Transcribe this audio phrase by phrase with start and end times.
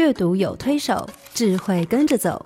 [0.00, 2.42] 阅读有推手，智慧跟着走，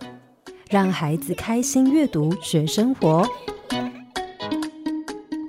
[0.68, 3.24] 让孩子开心阅读学生活。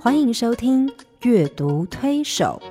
[0.00, 0.86] 欢迎收听
[1.22, 2.62] 《阅读推手》。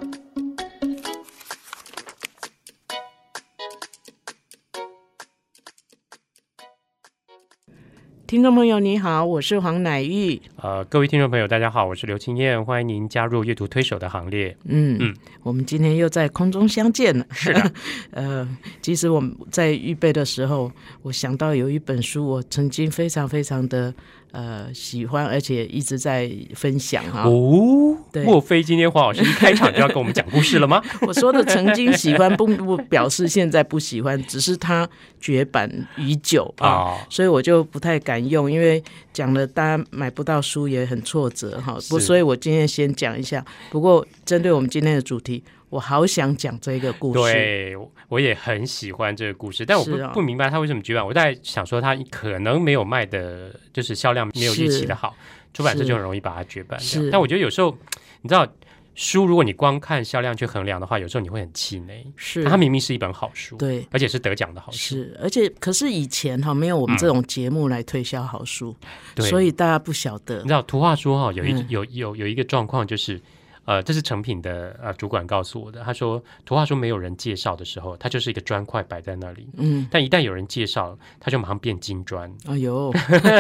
[8.25, 10.42] 听众朋友，你好，我是黄乃玉。
[10.66, 14.57] 呃，各位听众朋友，大家好，我是刘青燕，欢迎您加入阅读推手的行列。
[14.64, 17.23] 嗯嗯，我们今天又在空中相见了。
[17.29, 17.71] 是的，
[18.10, 20.71] 呃，其实我们在预备的时候，
[21.04, 23.93] 我想到有一本书，我曾经非常非常的
[24.32, 27.29] 呃喜欢，而且一直在分享哈。
[27.29, 30.82] 哦，对莫非今天黄老师一开场就要跟我们讲故事了吗？
[31.06, 34.89] 我说的曾经喜欢，不 不表示现在不喜欢，只是它
[35.20, 36.67] 绝版已久啊。
[36.67, 41.77] 啊，所以我就不太敢用，因为讲了大家买不到书也很挫折哈。
[41.89, 43.44] 不，所以我今天先讲一下。
[43.69, 47.19] 不过针对我们今天的主题，我好想讲这个故事。
[47.19, 47.75] 对，
[48.09, 51.06] 我也很喜欢这个故事，但我不、不明白他为什么绝版。
[51.06, 55.16] 我在想说，他可能没有卖的，就是销量没有预期的好，
[55.53, 57.02] 出版社就很容易把它绝版掉。
[57.12, 57.78] 但我觉得有时候，
[58.22, 58.47] 你知道。
[58.96, 62.06] 书，如果你光看销量去衡量的话，有时候你会很气馁。
[62.16, 62.44] 是。
[62.46, 63.86] 它明明是一本好书，对。
[63.92, 68.76] 而且是得奖的好书，是，而且可是以前哈没有我们这种节目来推销好书，
[69.14, 69.30] 对。
[69.30, 70.38] 所以大家不晓得。
[70.38, 71.66] 你知道图画书哈、有一、嗯。
[71.70, 73.22] 有有有一个状况就是，
[73.66, 82.92] 呃，这是成品的呃主管告诉我的，他说图画书没有人介绍的时候，它就是一个砖块摆在那里，嗯，但一旦有人介绍，它就马上变金砖，哎呦，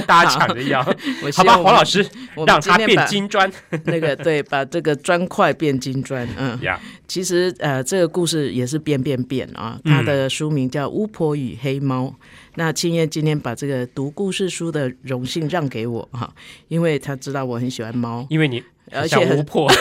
[0.05, 2.07] 大家抢着要，好吧，黄老师
[2.45, 3.51] 让它变金砖
[3.85, 9.79] 那个对，把这个砖块变金砖，嗯，呀其实呃，这个故事也是变变变啊。
[9.83, 9.95] 嗯。
[9.95, 12.05] 它的书名叫《巫婆与黑猫》。
[12.55, 16.33] 那青燕今天把这个读故事书的荣幸让给我哈，
[16.67, 19.71] 因为他知道我很喜欢猫，因为你而且很像巫婆，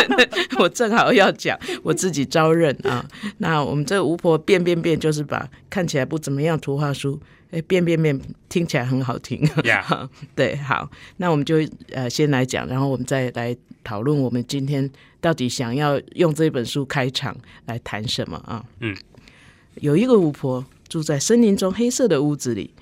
[0.58, 3.06] 我正好要讲我自己招认啊。
[3.38, 8.18] 那我们这个巫婆变变变，就是把看起来不怎么样图画书，哎，变变变
[8.48, 9.40] 听起来很好听。
[9.64, 11.56] 呀 对，好，那我们就
[11.92, 14.90] 呃先来讲，然后我们再来讨论我们今天
[15.20, 17.36] 到底想要用这本书开场
[17.66, 18.64] 来谈什么啊？
[18.80, 18.96] 嗯，
[19.76, 22.72] 有一个巫婆住在森林中黑色的屋子里，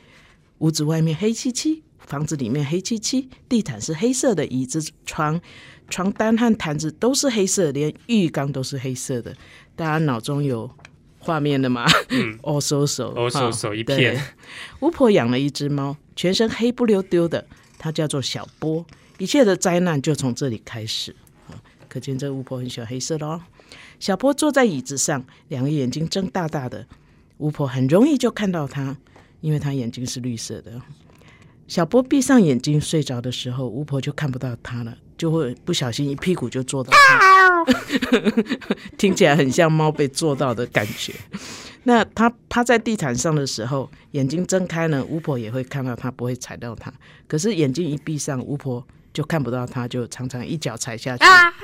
[0.59, 5.41] 屋子外面黑漆漆，房子里面黑漆漆，地毯是黑色的，椅子、床、
[5.89, 9.35] 床单和毯子都是黑色，连浴缸都是黑色的。
[9.75, 10.71] 大家脑中有
[11.19, 11.87] 画面的吗？
[12.11, 14.21] 嗯 哦，嗖嗖，哦嗖哈嗖一片
[14.81, 17.47] 巫婆养了一只猫，全身黑不溜丢的，
[17.79, 18.85] 它叫做小波。
[19.19, 21.15] 一切的灾难就从这里开始
[21.49, 21.55] 啊！
[21.89, 23.41] 可见这巫婆很喜欢黑色的哦。
[24.01, 26.87] 小波坐在椅子上，两个眼睛睁大大的，
[27.39, 28.97] 巫婆很容易就看到它，
[29.41, 30.83] 因为它眼睛是绿色的。
[31.67, 37.65] 小波闭上眼睛睡着的时候，巫婆就看不到他了，就会不小心一屁股就坐到他，
[38.99, 41.13] 听起来很像猫被坐到的感觉。
[41.85, 46.93] 那他趴在地毯上的时候，眼睛睁开呢，巫婆也会看到他，不会踩到他。
[47.27, 51.55] 可是眼睛一闭上，巫婆就看不到它，就常常一脚踩下去，啊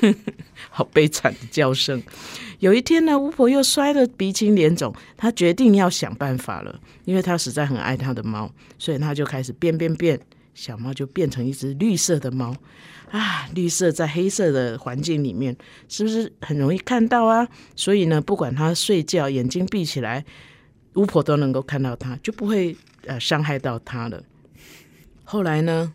[0.70, 2.02] 好悲惨的叫声。
[2.58, 10.18] 有一天呢，巫婆又摔得鼻青脸肿，她决定要想办法了，因为她实在很爱她的猫，所以她就开始变变变，
[10.54, 12.56] 小猫就变成一只绿色的猫。
[13.10, 15.56] 啊，绿色在黑色的环境里面，
[15.88, 17.46] 是不是很容易看到啊？
[17.76, 20.24] 所以呢，不管它睡觉，眼睛闭起来，
[20.94, 24.22] 巫婆都能够看到它，就不会呃伤害到它了。
[25.24, 25.92] 后来呢，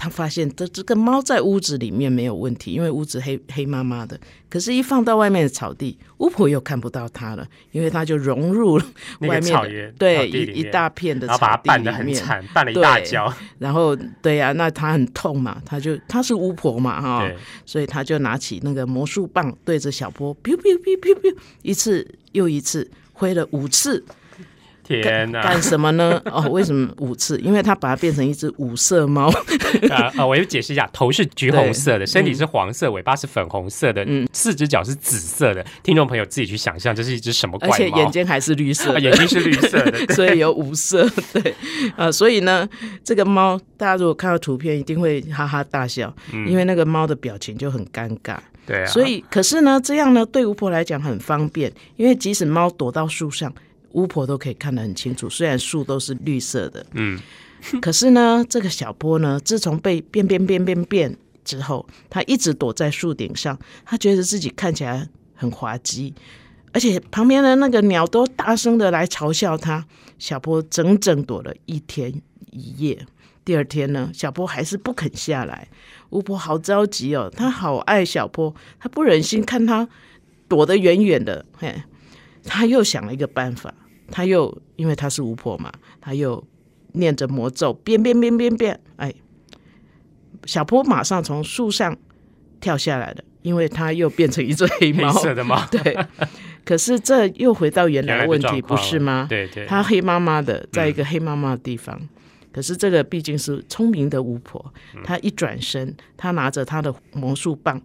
[0.00, 4.18] 他发现这这个猫在屋子里面没有问题，因为屋子黑黑麻麻的。
[4.48, 8.84] 可是，一放到外面的草地，巫婆又看不到它了，因为它就融入了
[9.18, 11.94] 那外面 草原对一一大片的然后把它草地里面。
[11.94, 17.36] 很惨，拌了一大对跤，然后，对呀、那它很痛嘛，它就它是巫婆嘛，哈、对，
[17.66, 24.02] 所以他就拿起那个魔术棒，对着小波，biu biu biu biu biu，一次又一次挥了五次，
[25.02, 25.42] 天哪！
[25.42, 26.20] 干什么呢？
[26.24, 27.38] 哦，为什么五次？
[27.40, 29.28] 因为他把它变成一只五色猫，
[29.90, 30.26] 啊啊！
[30.26, 35.64] 我要解释一下，头是橘红色的，身体是黄色，尾巴是粉红色的，嗯四只脚是紫色的。
[35.82, 37.90] 听众朋友自己去想象，这是一只什么怪而且？
[37.90, 41.08] 眼睛还是绿色啊，眼睛是绿色的， 所以有五色。
[41.32, 41.54] 对，
[41.96, 42.68] 呃，所以呢，
[43.04, 48.36] 这个猫大家如果看到图片，一定会哈哈大笑，因为那个猫的表情就很尴尬。
[48.66, 48.86] 对啊。
[48.86, 53.52] 所以，可是呢，这样呢，对巫婆来讲很方便，因为即使猫躲到树上，
[53.92, 55.28] 巫婆都可以看得很清楚。
[55.28, 57.18] 虽然树都是绿色的，嗯，
[57.80, 66.14] 可是呢，这个小波呢，自从被变变变变变之后，他一直躲在树顶上，他觉得自己看起来很滑稽，
[66.72, 69.86] 而且旁边的那个鸟都大声的来嘲笑他。
[70.18, 72.12] 小波整整躲了一天
[72.50, 73.06] 一夜。
[73.42, 75.66] 第二天呢，小波还是不肯下来。
[76.10, 79.88] 巫婆好着急哦，她好爱小波，她不忍心看他
[80.46, 81.46] 躲得远远的。
[81.56, 81.74] 嘿，
[82.44, 83.72] 她又想了一个办法，
[84.10, 86.42] 他又因为他是巫婆嘛，他又
[86.92, 89.12] 念着魔咒，变变变变变，哎，
[90.44, 91.96] 小坡马上从树上
[92.60, 95.12] 跳下来了，因为他又变成一只黑黑猫。
[95.12, 95.96] 色的猫， 对，
[96.64, 99.26] 可是这又回到原原来的问题，不是吗？
[99.28, 102.00] 对对，她黑妈妈的，在一个黑妈妈的地方。
[102.52, 107.80] 可是这个毕竟是聪明的巫婆，她一转身，她拿着她的魔术棒，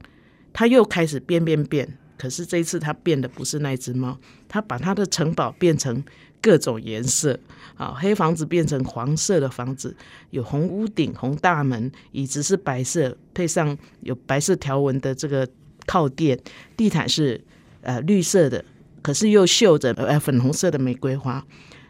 [0.52, 1.88] 她又开始变变变。
[2.18, 4.18] 可是这一次它变的不是那只猫，
[4.48, 6.04] 它把它的城堡变成
[6.42, 7.40] 各种颜色
[7.76, 9.96] 啊，黑房子变成黄色的房子，
[10.30, 15.48] 有红屋顶、红大门，椅子是白色，配上有白色条纹的这个
[15.86, 16.40] 靠垫，
[16.78, 17.44] 地毯是
[17.82, 18.64] 呃绿色的，
[19.02, 21.46] 可是又绣着呃粉红色的玫瑰花。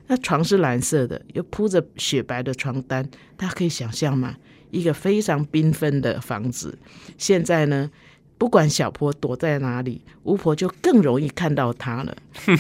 [0.08, 3.04] 那床是蓝色的，又铺着雪白的床单，
[3.36, 4.36] 大家可以想象吗？
[4.70, 6.78] 一个非常缤纷的房子。
[7.18, 7.90] 现在呢，
[8.38, 12.16] 不管小婆躲在哪里，巫婆就更容易看到她了。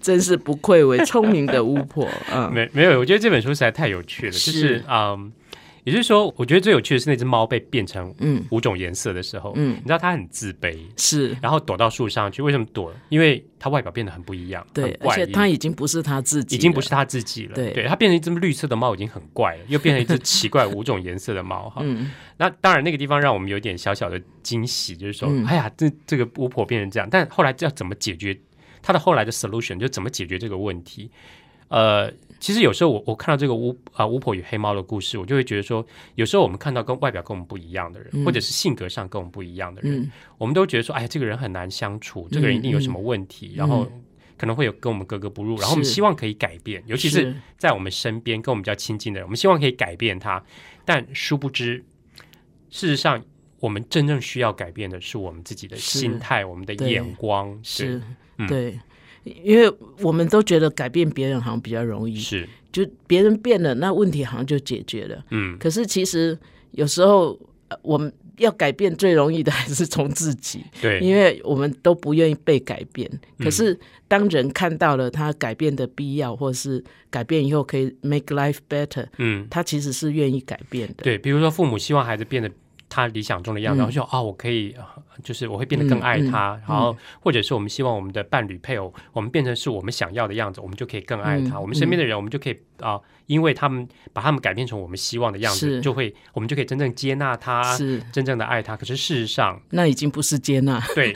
[0.00, 2.50] 真是不愧为聪明的巫婆啊！
[2.52, 5.32] 没没有，我觉得这本书实在太有趣了，就是是嗯，
[5.86, 12.92] 也就是说，我觉得最有趣的是那只猫被变成嗯五种颜色的时候，嗯你知道它很自卑，是然后躲到树上去，为什么躲？
[13.08, 16.88] 因为它外表变得很不一样，对很，怪异而且它已经不是它自己，已经不是。
[16.88, 21.82] 它自己了，对它变成一只绿色的猫已经很怪了，又变成一只奇怪五种颜色的猫 哈。
[21.84, 28.36] 嗯，那当然，那个地方让我们有点小小的惊喜，就是说，嗯哎呀，这这个巫婆变成这样，但后来要怎么解决？
[28.82, 31.08] 它的后来的 solution 就怎么解决这个问题？
[31.68, 32.08] 呃，
[32.46, 35.84] 其实有时候我我看到这个巫啊、巫婆与黑猫的故事，我就会觉得说，
[36.14, 38.24] 有时候我们看到跟外表跟我们不一样的人，嗯。
[38.24, 40.10] 或者是性格上跟我们不一样的人，嗯。
[40.38, 43.84] 我们都觉得说，哎呀，这个人很难相处，这个人一定有什么问题，然后
[44.38, 50.40] 可能会有跟我们格格不入，然后我们希望可以改变，尤其是在我们身边跟我们比较亲近的人，我们希望可以改变他，
[50.84, 51.84] 但殊不知，
[52.70, 53.20] 事实上。
[53.58, 58.00] 我们真正需要改变的是我们自己的心态，我们的眼光，是，
[58.36, 58.46] 嗯。
[58.46, 58.78] 对，
[59.42, 65.24] 因为我们都觉得改变别人好像比较容易，是，就别人变了，那问题好像就解决了。
[65.30, 66.38] 嗯，可是其实
[66.70, 67.38] 有时候
[67.68, 73.10] 呃我们要改变最容易的还是从自己，对，因为我们都不愿意被改变。
[73.38, 73.78] 嗯可是
[74.08, 81.02] 当人看到了他改变的必要，或是改变以后可以 make life better，嗯，他其实是愿意改变的。
[81.02, 82.48] 对，比如说父母希望孩子变得
[82.88, 84.84] 他理想中的样子，嗯然后就啊、我可以，呃
[85.22, 91.56] 就是我会变得更爱他，然后或者是我们希望我们的伴侣配偶，我们变成是我们想要的样子，我们就可以更爱他。
[91.56, 98.76] 嗯我们身边的人，我们就可以啊、因为他们把他们改变成我们希望的样子，就会我们就可以真正接纳他，是，真正的爱他。
[98.76, 100.80] 可是事实上，那已经不是接纳。
[100.94, 101.14] 对，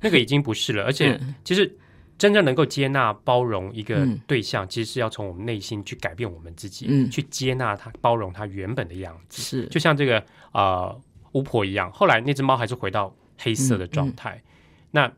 [0.00, 1.78] 那个已经不是了，而且 嗯其实。
[2.18, 4.20] 真正能够接纳、包容一个嗯。
[4.26, 7.08] 对象，其实是要从我们内心去改变我们自己，嗯。
[7.10, 9.40] 去接纳他、包容他原本的样子。
[9.40, 10.22] 是，就像这个
[10.52, 11.00] 呃
[11.32, 14.42] 巫婆一样，后来那只猫还是回到黑色的状态，
[14.90, 15.10] 那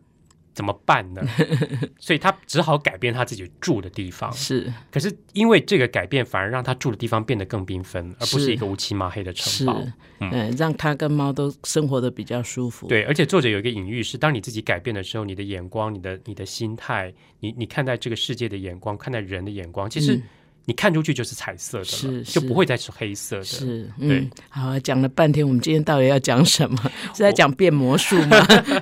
[0.52, 1.22] 怎么办呢？
[1.98, 4.32] 所以他只好改变他自己住的地方。
[4.32, 9.82] 是可是因为这个改变，反而让他住的地方变得更缤纷，而不是是一个乌漆麻黑的城堡。，
[10.20, 20.22] 嗯，让他跟猫都生活的比较舒服。，对，而且作者有一个隐喻是，当你自己改变的时候，你的眼光、你的你的心态、你你看待这个世界的眼光、看待人的眼光，其实嗯
[20.66, 23.44] 你看出去就是彩色的了，是就不会再是黑色的。
[23.44, 26.78] 是，对嗯，好，讲了半天，我们今天到底要讲什么？
[27.14, 28.36] 是在讲变魔术吗？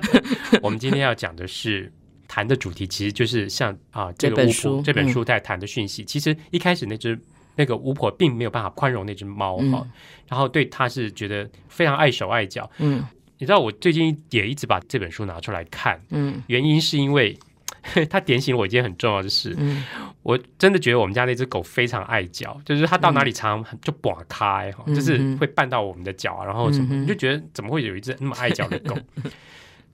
[0.61, 1.91] 我们今天要讲的是
[2.27, 6.03] 谈的主题，其实就是像啊、这这本个巫婆书这本嗯书在谈的讯息。
[6.05, 7.17] 其实一开始那只
[7.55, 9.91] 那个巫婆并没有办法宽容那只猫哈、嗯
[10.27, 12.69] 然后对它是觉得非常碍手碍脚。
[12.77, 13.03] 嗯
[13.39, 17.35] 你知道，我最近也一直把这本书拿出来看，嗯原因是因为
[18.09, 19.55] 它点醒了我一件很重要的事。
[19.57, 19.83] 嗯，
[20.23, 25.37] 我真的觉得我们家那只狗非常爱脚，就是它到哪里常常就 bỏ 开哈，嗯就是嗯。
[25.37, 28.95] 会绊到我们的脚啊，然后什么，嗯你就觉得怎么会有一只那么爱脚的狗？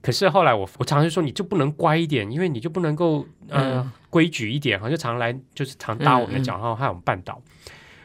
[0.02, 3.92] 可是后来我我常常说你就不能乖一点，因为你就不能够呃、嗯。
[4.08, 7.40] 规矩一点，好像常来就是常搭我们的脚，然后害我们绊倒。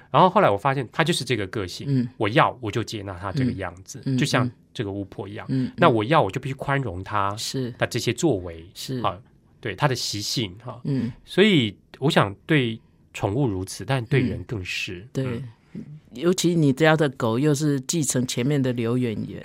[0.10, 2.10] 然后后来我发现它就是这个个性，嗯。
[2.18, 5.46] 我要我就接纳它这个样子，嗯就像嗯这个巫婆一样。
[5.50, 7.72] 嗯，那我要我就必须宽容它是。
[7.78, 9.16] 的这些作为，是，好
[9.62, 10.82] 对它的习性哈。
[10.84, 12.78] 嗯，所以我想对
[13.14, 15.08] 宠物如此，但对人更是。
[15.14, 15.26] 对
[15.72, 15.84] 嗯。
[16.14, 19.42] 尤其你家的狗又是继承前面的刘媛媛，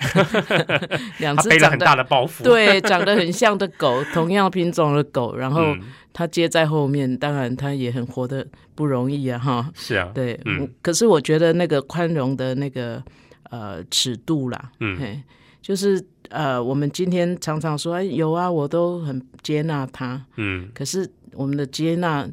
[1.19, 2.43] 两它背了很只长得大的包袱。
[2.43, 5.81] 对长得很像的狗，同样品种的狗，然后嗯，
[6.11, 8.45] 它接在后面，当然它也很活得
[8.75, 9.71] 不容易啊，哈。
[9.73, 13.01] 是啊，对，嗯可是我觉得那个宽容的那个
[13.49, 15.17] 呃尺度啦，嗯嘿，
[15.61, 22.27] 就是呃，我们今天常常说，哎，有啊，我都很接纳他，嗯，可是我们的接纳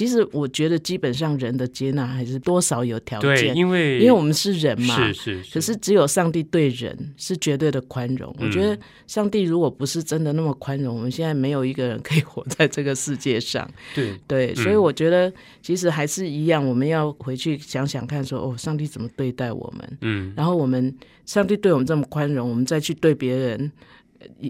[0.00, 4.96] 其实我觉得基本上人的接纳还是多少有条对，件，因为因为我们是人嘛。
[5.12, 8.34] 是是，可是只有上帝对人是绝对的宽容。
[8.40, 13.70] 我觉得上帝如果不是真的那么宽容，我们现在没有一个人可以活在这个世界上。
[13.94, 15.30] 对对，所以我觉得
[15.60, 19.98] 其实还是一样，我们要回去想想看说，哦，上帝怎么对待我们？
[20.00, 23.99] 嗯，然后我们上帝对我们这么宽容，我们再去对别人，呃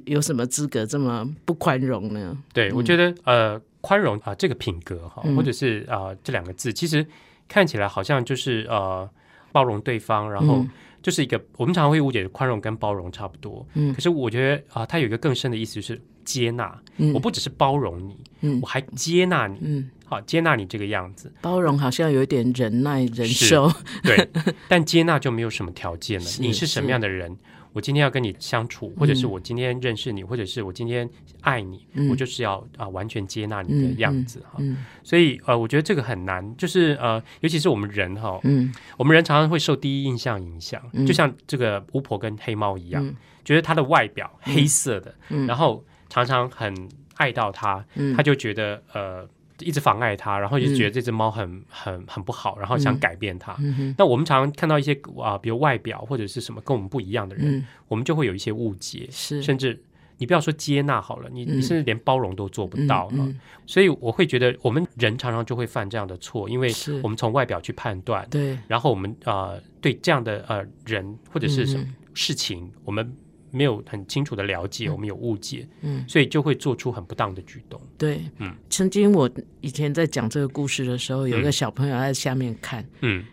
[0.07, 2.37] 有什么资格这么不宽容呢？
[2.53, 7.07] 对，我觉得呃，宽容啊、这个品格哈，嗯或者是啊、这两个字，其实
[7.49, 9.09] 看起来好像就是呃
[9.53, 10.71] 包容对方，然后嗯
[11.03, 16.79] 就是一个我们常常会误解宽容跟包容差不多，嗯可是我觉得啊、它有一个更深的意思，就是接纳。
[16.99, 23.71] 嗯我不只是包容你，嗯我还接纳你，嗯，好接纳你这个样子，包容好像有一点忍耐、忍受。
[24.05, 24.29] 对，
[24.69, 26.27] 但接纳就没有什么条件了。
[26.27, 27.35] 是你是什么样的人，
[27.73, 31.09] 我今天要跟你相处，或者是嗯我今天认识你，或者是我今天
[31.43, 32.09] 爱你，嗯。
[32.09, 34.57] 我就是要啊、完全接纳你的嗯样子哈。
[34.59, 38.73] 嗯所以呃，我觉得这个很难，就是呃，尤其是我们人哈，嗯。
[38.97, 41.07] 我们人常常会受第一印象影响，嗯。
[41.07, 43.15] 就像这个巫婆跟黑猫一样，嗯。
[43.45, 45.47] 觉得它的外表黑色的，嗯。
[45.47, 46.75] 然后常常很
[47.17, 48.17] 爱到它，嗯。
[48.17, 49.29] 他就觉得呃
[49.61, 53.57] 一直妨碍它，然后就觉得这只猫很很很不好，然后想改变它。
[53.97, 59.43] 那我们常常看到一些啊、比如外表或者是什么跟我们不一样的人，嗯，我们就会有一些误解，是。
[59.43, 59.83] 甚至
[60.19, 61.57] 你不要说接纳好了，你、嗯。
[61.59, 66.73] 你甚至连包容都做不到了、嗯所以我会觉得我们人常常就会犯这样的错，因为
[67.05, 71.95] 我们从外表去判断，对，然后我们呃对这样的呃人或者是什么嗯。
[72.13, 73.17] 事情，我们
[73.51, 76.05] 没有很清楚的了解，我们有误解，嗯。
[76.09, 77.81] 所以就会做出很不当的举动。
[77.99, 78.55] 对，嗯。
[78.69, 79.31] 曾经我
[79.61, 81.53] 以前在讲这个故事的时候，有一个嗯。
[81.53, 83.25] 小朋友在下面看，嗯，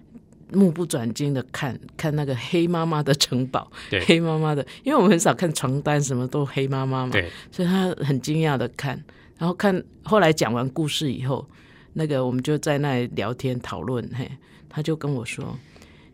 [0.51, 4.03] 目不转睛的看看那个黑妈妈的城堡，对。
[4.05, 9.01] 黑妈妈的，因为我们很少看床单，什么都黑妈妈嘛，对，所以他很惊讶的看，
[9.37, 11.47] 然后看后来讲完故事以后，
[11.93, 14.29] 那个我们就在那里聊天讨论，嘿，
[14.69, 15.57] 他就跟我说，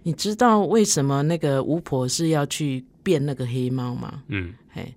[0.03, 4.24] 你知道为什么那个巫婆是要去变那个黑猫吗？
[4.27, 4.93] 嗯，嘿，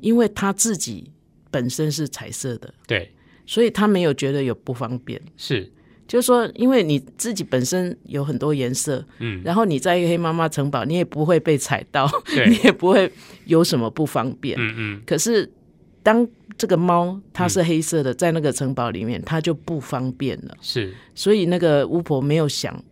[0.00, 1.10] 因为她自己
[1.50, 3.10] 本身是彩色的，对，
[3.46, 5.20] 所以她没有觉得有不方便。
[5.36, 5.70] 是，
[6.08, 12.08] 就是说，因为你自己本身有很多颜色，嗯，然后你在一个黑妈妈城堡，你也不会被踩到，
[12.48, 13.10] 你也不会
[13.46, 14.56] 有什么不方便。
[14.58, 15.50] 嗯嗯，可是
[16.02, 16.26] 当
[16.58, 20.56] 这个猫它是黑色的，在那个城堡里面，它就不方便了。
[20.60, 22.82] 是，所以那个巫婆没有想，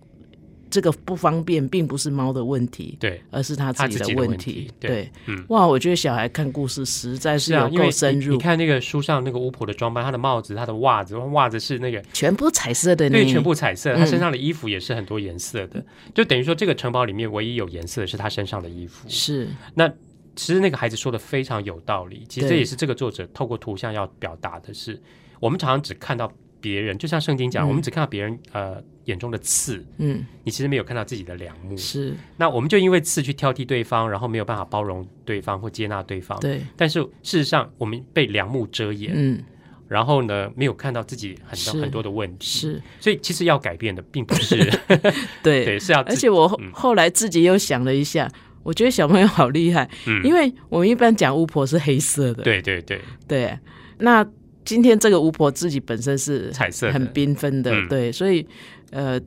[0.71, 5.11] 这个不方便并不是猫的问题，对，而是他自己的问问题对。
[5.27, 5.45] 嗯。
[5.49, 13.99] 哇，我觉得小孩看故事实在是够深入，你你看那个书上那个巫婆的装扮，她的帽子、她的袜子，袜子是那个全部彩色的呢，对，全部彩色，嗯。
[13.99, 15.85] 她身上的衣服也是很多颜色的，
[16.15, 19.09] 就等于说这个城堡里面唯一有颜色的是她身上的衣服。
[19.09, 19.49] 是。
[19.75, 19.89] 那
[20.37, 25.01] 其实那个孩子说的非常有道理，其实这也是这个作者透过图像要表达的是，
[25.41, 27.69] 我们常常只看到别人，就像圣经讲，嗯。
[27.69, 30.25] 我们只看到别人呃眼中的刺，嗯。
[30.45, 31.77] 你其实没有看到自己的良木。
[31.77, 32.15] 是。
[32.39, 36.41] 那我们就因为刺去挑剔对方，然后没有办法包容对方或接纳对方。
[36.41, 39.43] 对，但是事实上，我们被良木遮掩，嗯。
[39.87, 42.47] 然后呢，没有看到自己很多很多的问题。
[42.47, 44.57] 是，所以其实要改变的，并不是
[45.43, 45.65] 对。
[45.65, 46.71] 对，是要而且我后嗯。
[46.73, 48.31] 后来自己又想了一下，
[48.63, 50.23] 我觉得小朋友好厉害，嗯。
[50.25, 53.01] 因为我们一般讲巫婆是黑色的，对对对。
[53.27, 53.59] 对，
[53.99, 54.25] 那
[54.71, 58.47] 今天这个巫婆自己本身是彩色很缤纷的，嗯对，所以
[58.93, 59.21] 呃，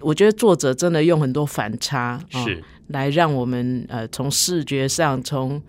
[0.00, 5.62] 我觉得作者真的用很多反差哦、是来让我们呃从视觉上从。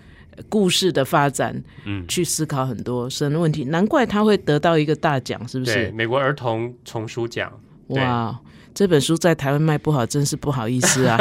[0.50, 1.54] 故事的发展，
[1.86, 5.92] 嗯去思考很多深的问题，难怪他会得到一个大奖，是不对是？
[5.92, 7.52] 美国儿童丛书奖。
[7.88, 8.40] 对哇，
[8.74, 11.18] 这本书在台湾卖不好，真是不好意思啊。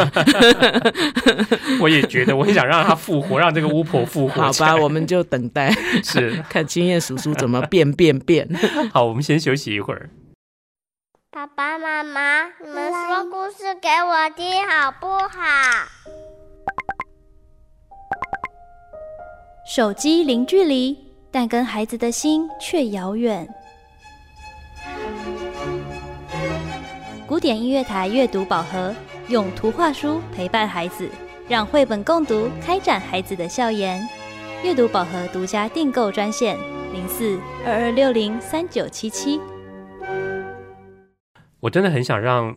[1.81, 4.43] 我也觉得，我很想让他复活， 让这个巫婆复活。
[4.43, 5.71] 好吧，我们就等待
[6.05, 8.49] 是看经验叔叔怎么变变变。
[8.93, 10.11] 好，我们先休息一会儿。
[11.33, 15.39] 爸爸妈妈，你们说故事给我听好不好？
[19.75, 20.99] 手机零距离，
[21.31, 23.49] 但跟孩子的心却遥远。
[27.31, 28.93] 古典音乐台阅读宝盒，
[29.29, 31.09] 用图画书陪伴孩子，
[31.49, 34.03] 让绘本共读开展孩子的笑颜。
[34.65, 36.59] 阅读宝盒独家订购专线：
[36.93, 39.39] 零四二二六零三九七七。
[41.61, 42.57] 我真的很想让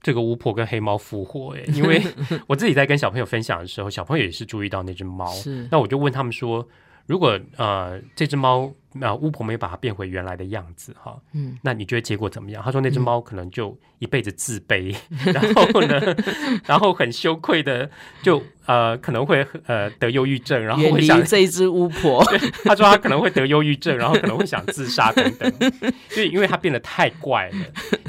[0.00, 2.02] 这个巫婆跟黑猫复活，哎，因为
[2.46, 5.26] 我自己在跟小朋友分享的时候，小朋友也是注意到那只猫。
[5.26, 6.66] 是那我就问他们说，
[7.04, 12.62] 如果呃这只猫啊、巫婆没把它变回原来的样子哈，嗯，那你觉得结果怎么样？
[12.64, 14.94] 他说那只猫可能就一辈子自卑，
[15.32, 16.00] 然后呢，
[16.66, 17.88] 然后很羞愧的
[18.22, 22.24] 就呃可能会呃得忧郁症，然后会想这一只巫婆。
[22.64, 25.52] 他说他可能会得忧郁症，然后可能会想自杀等等，
[26.14, 27.56] 就 因为他变得太怪了。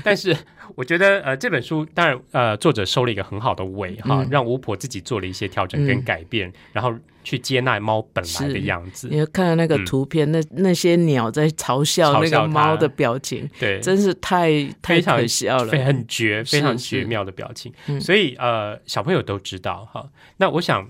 [0.04, 0.36] 但是
[0.78, 6.94] 我觉得呃这本书当然呃作者收了一个很好的尾哈，嗯让巫婆自己做了一些调整跟嗯改变，然后
[7.24, 9.18] 去接纳猫本来的是样子你。
[9.18, 15.84] 有看到那个嗯图片，那那些鸟在嘲笑那个猫的表情，对，真是太太可笑了非。
[15.84, 17.74] 很绝，非常是绝妙的表情。
[17.88, 20.08] 嗯所以呃，小朋友都知道哈。
[20.38, 20.88] 那我想，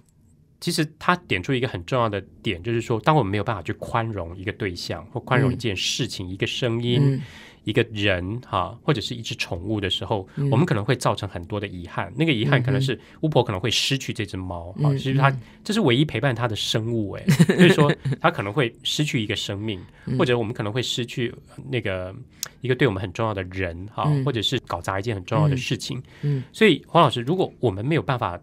[0.60, 7.22] 其实他点出一个很重要的点，就是说，当我们没有办法去宽容一个对象，或宽容嗯一件事情、一个声音、嗯
[7.68, 10.50] 一个人哈，或者是一只宠物的时候，嗯。
[10.50, 12.10] 我们可能会造成很多的遗憾。
[12.16, 15.30] 那个遗憾可能是巫婆可能会失去这只猫哈，嗯其实它
[15.66, 20.18] 这是唯一陪伴它的生物哎，所 以说它可能会失去一个生命，嗯。
[20.18, 21.36] 或者我们可能会失去
[21.70, 22.16] 那个
[22.62, 24.24] 一个对我们很重要的人哈，嗯。
[24.24, 26.02] 或者是搞砸一件很重要的事情。
[26.22, 26.42] 嗯。
[26.54, 28.40] 所以黄老师，如果我们没有办法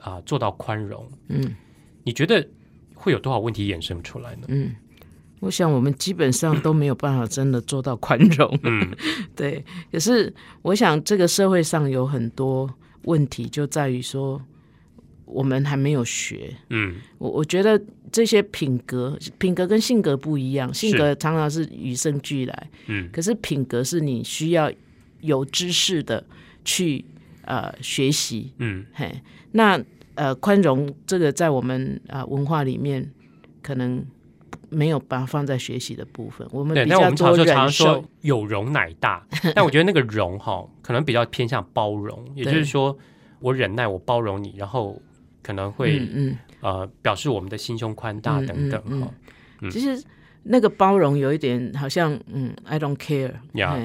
[0.00, 1.54] 啊、做到宽容，嗯。
[2.02, 2.46] 你觉得
[2.92, 4.46] 会有多少问题衍生出来呢？
[4.48, 4.74] 嗯，
[5.44, 8.58] 我想我们基本上都没有办法真的做到宽容。
[8.62, 8.90] 嗯
[9.36, 10.32] 对，可是
[10.62, 12.72] 我想这个社会上有很多
[13.02, 14.40] 问题，就在于说
[15.26, 16.54] 我们还没有学。
[16.70, 24.72] 嗯我我觉得这些品格，品格跟性格不一样，性格常常是与生俱来，嗯可是品格是你需要
[25.20, 26.24] 有知识的
[26.64, 27.04] 去
[27.42, 28.52] 呃学习。
[28.58, 29.20] 嗯嘿，
[29.52, 29.78] 那
[30.14, 33.10] 呃宽容这个在我们啊、呃文化里面
[33.62, 34.04] 可能
[34.70, 36.84] 没有把它放在学习的部分，我们对。
[36.84, 38.04] 比那我们常常说受。
[38.22, 42.96] 有容乃大， 但我觉得那个容哈，可能比较偏向包容，也就是对说
[43.40, 45.00] 我忍耐，我包容你，然后
[45.42, 46.38] 可能会、嗯嗯。
[46.60, 49.12] 呃表示我们的心胸宽大嗯等等哈。
[49.60, 50.02] 嗯其实
[50.44, 53.32] 那个包容有一点好像，嗯，I don't care，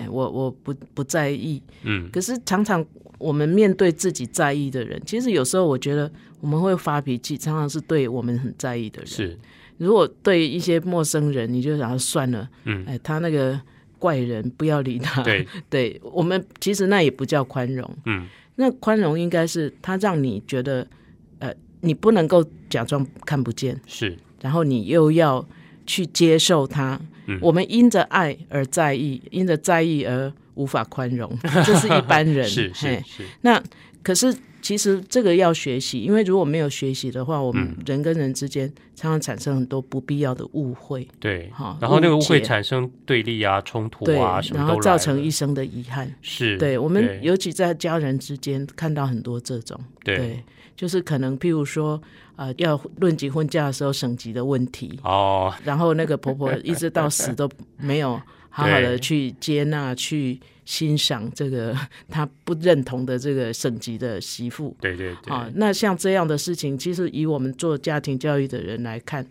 [0.10, 1.62] 我我不不在意。
[1.84, 2.86] 嗯可是常常
[3.18, 6.10] 我们面对自己在意的人，其实有时候我觉得
[6.40, 9.08] 我们会发脾气，常常是对我们很在意的人。
[9.08, 9.38] 是
[9.80, 13.60] 如果对一些陌生人，你就想要算了，嗯哎，他那个
[13.98, 15.24] 怪人不要理他。
[15.24, 20.86] 对 对我们其实那也不叫宽容，嗯那宽容应该是他让你觉得，
[21.40, 23.80] 呃，你不能够假装看不见。
[23.88, 25.44] 是然后你又要
[25.88, 27.00] 去接受他。
[27.28, 31.32] 嗯我们因着爱而在意，因着在意而无法宽容，
[31.64, 32.44] 这是一般人。
[32.50, 33.62] 是是是那
[34.02, 37.84] 可是其实这个要学习，因为如果没有学习的话，我们嗯。
[37.86, 46.14] 人跟人之间常常产生很多不必要的误会，对哈，然后那个误误会产生对立啊、冲突对，啊，什么然后造成一生的遗憾。
[46.22, 50.44] 是对我们尤其在家人之间看到很多这种，对
[50.76, 52.00] 就是可能譬如说，
[52.36, 61.76] 呃，要论及婚嫁的时候省级的问题，哦，然后那个婆婆一直到死都没有好好的去接纳、去欣赏这个
[62.10, 64.76] 他不认同的这个省级的媳妇。
[64.82, 65.50] 对对对，啊。
[65.56, 69.26] 那像这样的事情，其实以我们做家庭教育的人来看，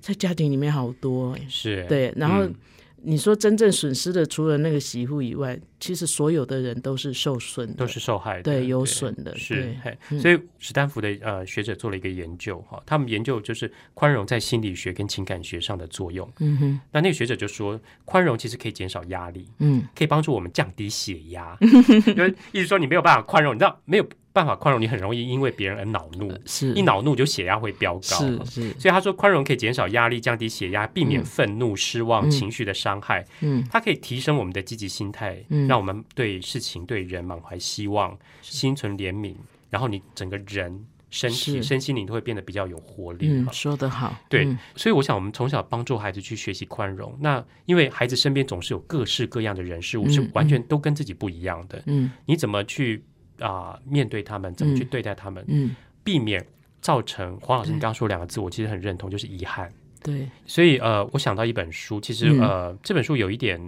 [0.00, 2.54] 在家庭里面好多哎、是对，然后嗯
[3.02, 9.74] 你说真正损失的，除了那个媳妇以外，其实所有的人都是受损的，都是受害的，对有损的是
[10.20, 16.28] 所以史丹福的呃学者做了一个研究哈，他们研究就是宽容在心理学跟情感学上的作用。
[16.40, 19.86] 嗯哼，那那个学者就说，宽容其实可以减少压力，嗯。
[19.94, 21.56] 可以帮助我们降低血压。
[21.60, 26.72] 就是意思说，你没有办法宽容，你知道没有办法宽容，你很容易因为别人而恼怒，是。
[26.74, 28.00] 一恼怒就血压会飙高。
[28.00, 31.24] 是是，所以他说，宽容可以减少压力，降低血压，避免嗯。
[31.24, 32.30] 愤怒、失望、嗯。
[32.30, 33.24] 情绪的伤害。
[33.40, 33.66] 嗯。
[33.68, 35.66] 它可以提升我们的积极心态，嗯。
[35.66, 39.34] 让我们对事情、对人满怀希望，心存怜悯，
[39.70, 43.26] 然后你整个人、身体、身心灵都会变得比较有活力。
[43.28, 44.56] 嗯，说得好，对嗯。
[44.76, 47.12] 所以我想，我们从小帮助孩子去学习宽容。
[47.20, 51.82] 那因为孩子身边总是有各式各样的人事物，嗯是完全都跟自己不一样的。
[51.86, 52.12] 嗯。
[52.26, 53.02] 你怎么去
[53.40, 54.54] 啊、面对他们？
[54.54, 55.44] 怎么去嗯对待他们？
[55.48, 56.44] 嗯，避免
[56.80, 59.72] 造成黄老师你刚刚说两个字，我其实很认同，就是遗憾。
[60.02, 63.60] 对，所以呃，我想到一本书，其实、嗯呃，这本书有一点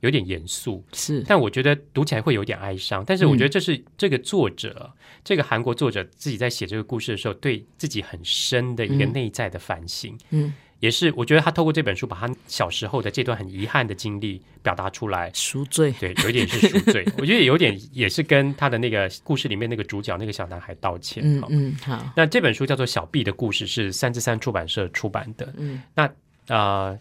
[0.00, 3.04] 有点严肃，是，但我觉得读起来会有点哀伤。
[3.06, 4.90] 但是我觉嗯得这是这个作者，
[5.22, 15.30] 这个韩国作者自己在写这个故事的时候，对自己很深的一个嗯内在的反省，嗯，也是我觉得他透过这本书，把他小时候的这段很遗憾的经历表达出来。
[15.34, 21.22] 赎罪，对，有一点是赎罪，我觉得有点也是跟他的那个故事里面那个主角那个小男孩道歉。
[21.24, 25.52] 嗯嗯，好，那这本书叫做《小 B 的故事》，是三之三出版社出版的。
[25.56, 26.10] 嗯那
[26.48, 26.98] 呃，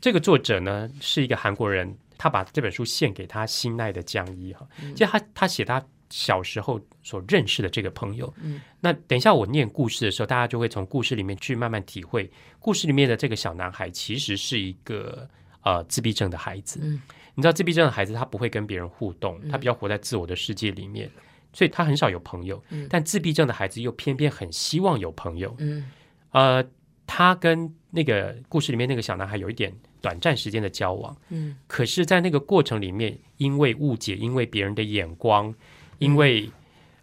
[0.00, 4.66] 这个作者呢是一个韩国人，他把这本书献给他心爱的江一哈。
[4.94, 8.32] 其实他他写他小时候所认识的这个朋友。
[8.42, 15.28] 嗯，那等一下我念故事的时候，大家就会从故事里面去慢慢体会，故事里面的这个小男孩其实是一个
[15.62, 16.80] 呃自闭症的孩子。
[16.82, 17.00] 嗯，
[17.34, 21.10] 你知道自闭症的孩子他不会跟别人互动，他比较活在自我的世界里面，
[21.52, 22.62] 所以他很少有朋友。
[22.70, 25.54] 嗯，但自闭症的孩子又偏偏很希望有朋友。
[25.58, 25.90] 嗯，
[26.32, 26.64] 呃，
[27.06, 29.74] 他跟那个故事里面那个小男孩有一点。
[30.00, 35.52] 短暂时间的交往，嗯，可是，在那个过程里面，因为误解，因为别人的眼光，
[35.98, 36.50] 因为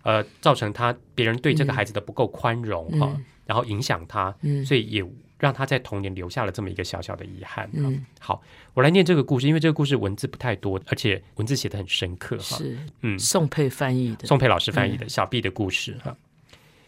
[0.04, 5.04] 呃，造成他别人对这个孩子的不够宽容哈，然后影响他，嗯，所以也
[5.40, 7.70] 让他在童年留下了这么一个小小的遗憾。
[7.74, 8.42] 嗯，好，
[8.74, 12.58] 我来念这个故事，因为这个故事文字不太多，而且文字写的很深刻哈。
[12.58, 16.16] 是，嗯，宋佩翻译的，宋佩老师翻译的小 B 的故事哈。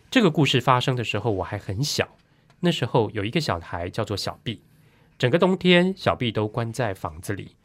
[0.09, 2.07] 这个故事发生的时候我还很小，
[2.61, 4.61] 那时候有一个小孩叫做小 B。
[5.17, 7.55] 整个冬天，小 B 都关在房子里。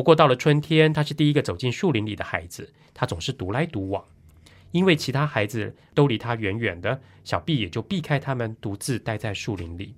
[0.00, 2.72] 不过到了春天，他是第一个走进树林里的孩子。
[2.94, 4.02] 他总是独来独往，
[4.70, 9.94] 因为其他孩子都离他远远的，小 B 也就避开他们，独自待在树林里。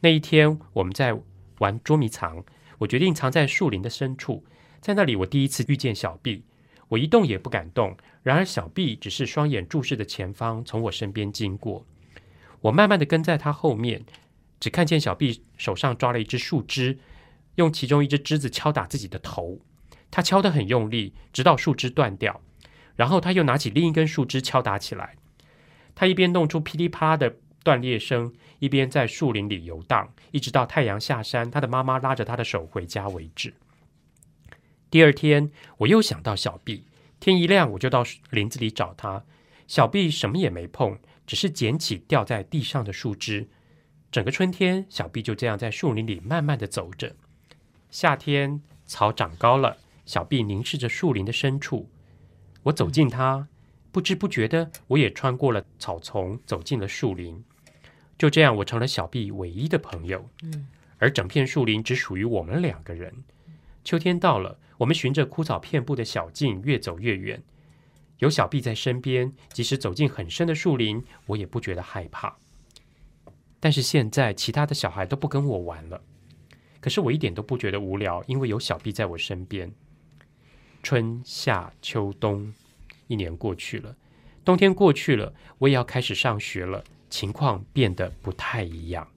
[0.00, 1.14] 那一天，我们在
[1.58, 2.42] 玩捉迷藏，
[2.78, 4.42] 我决定藏在树林的深处，
[4.80, 6.42] 在那里，我第一次遇见小 B。
[6.88, 11.84] 我一动也不敢动，然而小 B 只是双眼注视着前方，从我身边经过。
[12.62, 14.02] 我慢慢的跟在他后面。
[14.58, 16.98] 只看见小 B 手上抓了一只树枝，
[17.56, 19.60] 用其中一只枝子敲打自己的头。
[20.10, 22.40] 他敲得很用力，直到树枝断掉。
[22.94, 25.16] 然后他又拿起另一根树枝敲打起来。
[25.94, 33.52] 他一边弄出噼里啪啦的断裂声，一边在树林里游荡，一直到太阳下山，他的妈妈拉着他的手回家为止。
[34.88, 36.84] 第二天，我又想到小毕
[37.18, 39.24] 天一亮我就到林子里找他。
[39.66, 43.48] 小毕什么也没碰，只是捡起掉在地上的树枝。
[44.12, 47.16] 整个春天，小毕就这样在树林里慢慢的走着。
[47.90, 51.88] 夏天，草长高了，小臂凝视着树林的深处。
[52.64, 53.48] 我走近它，
[53.92, 57.42] 不知不觉的，我也穿过了草丛，走进了树林。
[58.18, 60.28] 就这样，我成了小臂唯一的朋友。
[60.42, 60.68] 嗯，
[60.98, 63.12] 而整片树林只属于我们两个人。
[63.84, 67.42] 秋天到了，我们循着枯草遍布的小径越走越远。
[68.18, 72.36] 有小臂在身边，即使走进很深的树林，我也不觉得害怕。
[73.60, 76.02] 但是现在，其他的小孩都不跟我玩了。
[76.86, 79.72] 可是我一点都不觉得无聊，因为有小 B 在我身边。
[80.84, 82.54] 春夏秋冬，
[83.08, 83.96] 一年过去了，
[84.44, 86.84] 冬天过去了，我也要开始上学了。
[87.10, 89.08] 情况变得不太一样。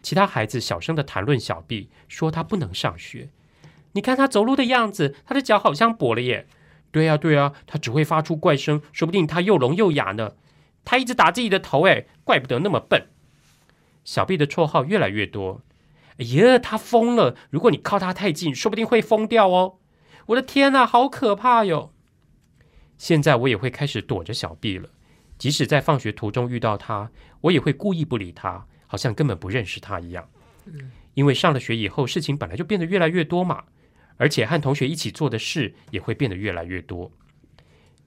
[0.00, 3.28] 其他孩子小声的谈论小 B，说他不能上学。
[3.92, 6.46] 你看他走路的样子，他的脚好像跛了耶。
[6.90, 10.36] 对呀，对呀，他只会发出怪声，说不定他又聋又哑呢。
[10.86, 13.08] 他一直打自己的头，哎，怪不得那么笨。
[14.06, 15.60] 小 B 的绰号越来越多。
[16.20, 17.34] 哎呀，他疯了！
[17.48, 19.78] 如果你靠他太近，说不定会疯掉哦。
[20.26, 21.94] 我的天哪，好可怕哟！
[22.98, 24.90] 现在我也会开始躲着小 B 了。
[25.38, 30.28] 即使在放学途中遇到他，我也会故意不理他，好像根本不认识他一样。
[31.14, 33.64] 因为上了学以后，事情本来就变得越来越多嘛，
[34.18, 37.10] 而且和同学一起做的事也会变得越来越多。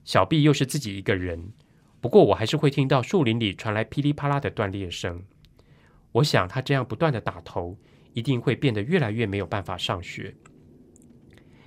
[0.04, 1.52] 小 B 又是自己一个人，
[2.00, 5.24] 不过我还是会听到树林里传来噼里啪啦的断裂声。
[6.12, 7.76] 我想他这样不断的打头，
[8.14, 10.34] 一定会变得越来越没有办法上学。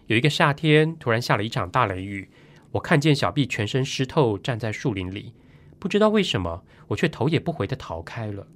[0.08, 2.28] 有一个夏天，突然下了一场大雷雨，
[2.72, 5.34] 我看见小 B 全身湿透，站在树林里，
[5.78, 8.48] 不知道为什么，我却头也不回的逃开了。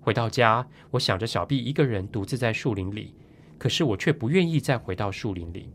[0.00, 3.14] 回到家，我想着小 B 一个人独自在树林里，
[3.58, 5.68] 可是我却不愿意再回到树林里。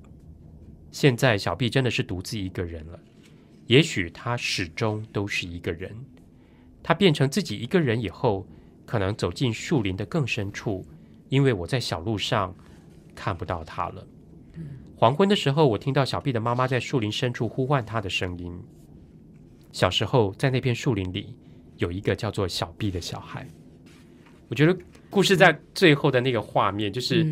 [0.91, 2.99] 现在小 B 真的是独自一个人了，
[3.67, 5.93] 也许他始终都是一个人。
[6.81, 8.47] 他变成自己一个人以后。
[8.83, 10.85] 可能走进树林的更深处，
[11.31, 12.53] 因为我在小路上
[13.15, 14.05] 看不到他了。
[14.97, 18.53] 黄昏的时候，我听到小 B 的妈妈在树林深处呼唤他的声音。
[19.71, 21.33] 小时候，在那片树林里，
[21.77, 23.47] 有一个叫做小 B 的小孩。
[24.49, 24.77] 我觉得
[25.09, 27.25] 故事在最后的那个画面，就是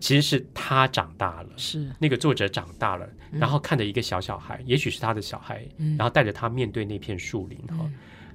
[0.00, 7.86] 其实是他长大了，是那个作者长大了，然后看着一个小小孩，也许是他的小孩，然后带着他面对那片树林哈。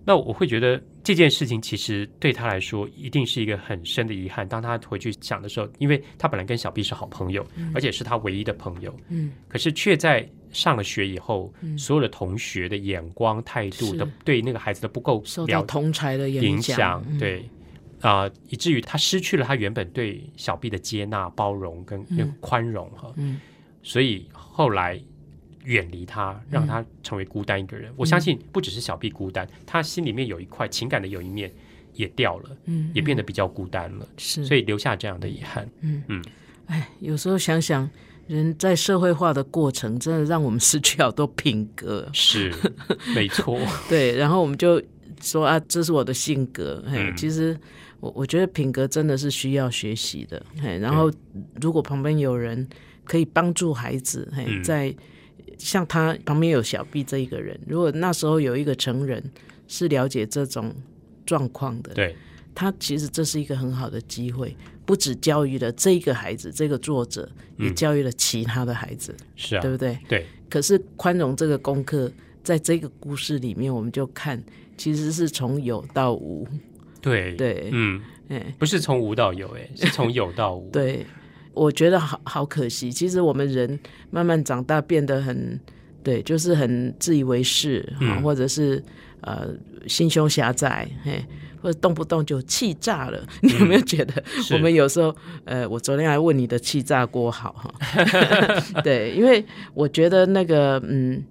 [0.06, 4.48] 那我会觉得这件事情其实对他来说一定是一个很深的遗憾。
[4.48, 17.50] 当他回去想的时候，因为他本来跟小 B 是好朋友，而且是他唯一的朋友，嗯，可是却在上了学以后，所有的同学的眼光、态度的对那个孩子的不够受到同才的影响，对
[18.02, 23.42] 啊，以至于他失去了他原本对小 B 的接纳、包容跟那个宽容哈，嗯，
[23.82, 25.02] 所以后来。
[25.66, 27.92] 远离他，让他成为孤单一个人。
[27.96, 31.52] 我相信不只是小 B 孤单，他心里面有一块情感的有一面
[31.94, 35.70] 也掉了，嗯，也变得比较孤单了，是，所以留下这样的遗憾。
[35.82, 36.24] 嗯嗯，
[36.68, 37.90] 哎，有时候想想，
[38.28, 42.08] 人在社会化的过程，真的让我们失去好多品格。
[42.14, 42.54] 是
[43.14, 44.82] 没错， 对，然后我们就
[45.22, 46.84] 说啊，这是我的性格。
[46.88, 47.58] 嘿，嗯其实
[48.00, 50.44] 我我觉得品格真的是需要学习的。
[50.62, 51.12] 嘿，然后
[51.62, 52.68] 如果旁边有人
[53.04, 54.94] 可以帮助孩子，嘿，嗯在
[55.58, 59.24] 像他旁边有小 B 这一个人，如果那时候有一个成人
[59.68, 60.74] 是了解这种
[61.26, 62.16] 状况的，对，
[62.54, 69.98] 他其实这是一个很好的机会，不止教育了这个孩子，这个作者也嗯教育了其他的孩子，是啊对，不对？
[70.08, 72.12] 对，可是宽容这个功课，
[72.44, 74.42] 在这个故事里面，我们就看
[74.78, 76.48] 其实是从有到无，
[77.02, 81.06] 对，对，嗯，哎，不是从无到有，哎，是从有到无，对，
[81.56, 82.92] 我觉得好好可惜。
[82.92, 83.80] 其实我们人
[84.12, 85.60] 慢慢长大，变得很
[86.04, 87.92] 对，就是很自以为是
[88.22, 88.84] 或者是
[89.22, 89.48] 呃
[89.88, 91.24] 心胸狭窄，嘿，
[91.62, 93.26] 或者动不动就气炸了。
[93.42, 95.16] 你有没有觉得 我们有时候
[95.46, 97.74] 呃，我昨天还问你的气炸锅好哈？
[98.84, 101.24] 对，因为我觉得那个嗯。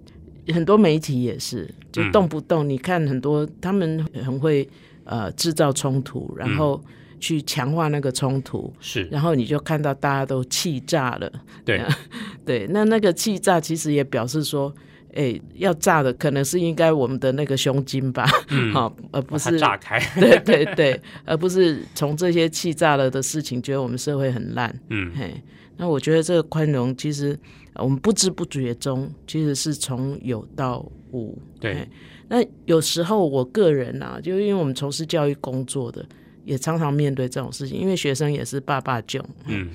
[0.53, 4.69] 很多媒体也是，就嗯动不动你看很多，他们很会
[5.03, 6.79] 呃制造冲突，然后
[7.19, 11.31] 去强化那个冲突，是，然后你就看到大家都气炸了。
[11.63, 11.81] 对，
[12.45, 14.73] 对，那那个气炸其实也表示说，
[15.13, 18.71] 哎，要炸的可能是应该我们的那个胸襟吧，嗯。
[18.75, 24.73] 好、而不是炸开， 对对对，而不是从这些气炸了的事情，觉得我们社会很烂。
[24.89, 25.33] 嗯，嘿，
[25.77, 27.37] 那我觉得这个宽容，其实
[27.73, 31.37] 呃我们不知不觉中，其实是从有到无。
[31.59, 31.87] 对，
[32.27, 36.05] 那有时候我个人啊，就因为我们从事教育工作的，
[36.45, 39.69] 也常常面对这种事情，因为学生也是爸爸囧，嗯。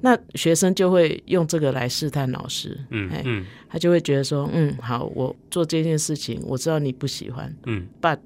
[0.00, 3.46] 那学生就会用这个来试探老师，嗯嗯。
[3.70, 8.18] 他就会觉得说，嗯，好，我做这件事情，我知道你不喜欢嗯，，but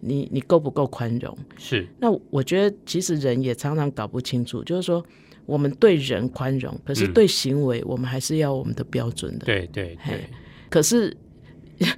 [0.00, 1.36] 你你够不够宽容？
[1.58, 5.04] 是，那我觉得其实人也常常搞不清楚，就是说
[5.44, 7.12] 我们对人宽容，可是嗯。
[7.12, 9.44] 对行为我们还是要我们的标准的。
[9.44, 10.24] 对对对，
[10.70, 11.14] 可是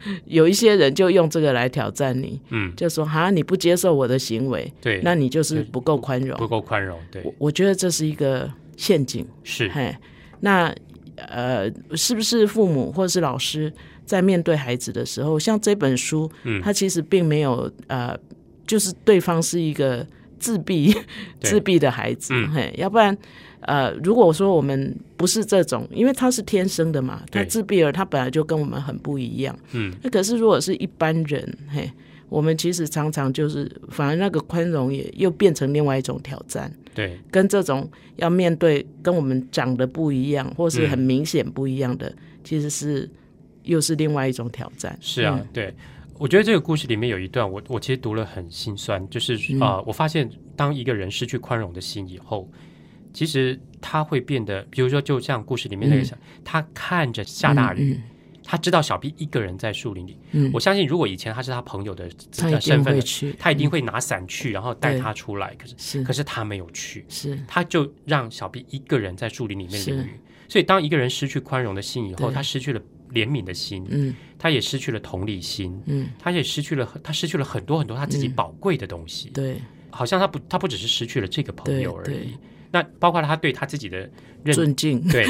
[0.26, 6.36] 有一些人就用这个来挑战你，嗯，就说哈你不接受我的行为，对，那你就是不够宽容。
[6.38, 7.22] 不够宽容，对。
[7.24, 9.26] 我，我觉得这是一个陷阱。
[9.42, 9.94] 是，嘿，
[10.40, 10.74] 那
[11.16, 13.72] 呃，是不是父母或是老师
[14.04, 16.60] 在面对孩子的时候，像这本书，嗯。
[16.62, 18.16] 它其实并没有呃，
[18.66, 20.06] 就是对方是一个
[20.38, 20.94] 自闭
[21.40, 22.50] 自闭的孩子，嗯。
[22.52, 23.16] 嘿，要不然
[23.64, 31.90] 呃，如果说我们不是这种，因为他是天生的嘛，他自闭儿，他本来就跟我们很不一样，嗯，那可是如果是一般人，嘿。
[32.30, 36.72] 我们其实常常就是，反而那个宽容也又变成另外一种挑战。
[36.92, 43.08] 对，跟这种要面对跟我们长得不一样，或是嗯很明显不一样的，其实是
[43.62, 44.98] 又是另外一种挑战。
[45.00, 45.72] 是啊，嗯对。
[46.18, 52.48] 我觉得这个故事里面有一段，我我其实读了很心酸，就是呃我发现当一个人失去宽容的心以后，
[53.14, 56.04] 其实他会变得，比如说，就像故事里面那个嗯。
[56.04, 58.02] 小，他看着下大雨，嗯
[58.46, 60.18] 他知道小 B 一个人在树林里。
[60.32, 60.50] 嗯。
[60.52, 62.10] 我相信，如果以前他是他朋友的
[62.60, 63.00] 身份
[63.38, 65.54] 他一定会拿伞去，然后带他出来。
[65.54, 66.02] 可是，是。
[66.04, 67.38] 可是他没有去，是。
[67.48, 70.20] 他就让小 B 一个人在树林里面是淋雨。
[70.46, 72.78] 所以，当一个人失去宽容的心以后，他失去了
[73.12, 74.14] 怜悯的心，嗯。
[74.38, 78.32] 他也失去了同理心，嗯，他也失去了他失去了很多很多他自己嗯。
[78.34, 79.30] 宝贵的东西。
[79.30, 79.56] 对。
[79.90, 82.16] 好像他不他不只是失去了这个朋友而对。
[82.16, 82.36] 已，
[82.74, 83.98] 那包括他对他自己的
[84.42, 85.24] 认尊敬，对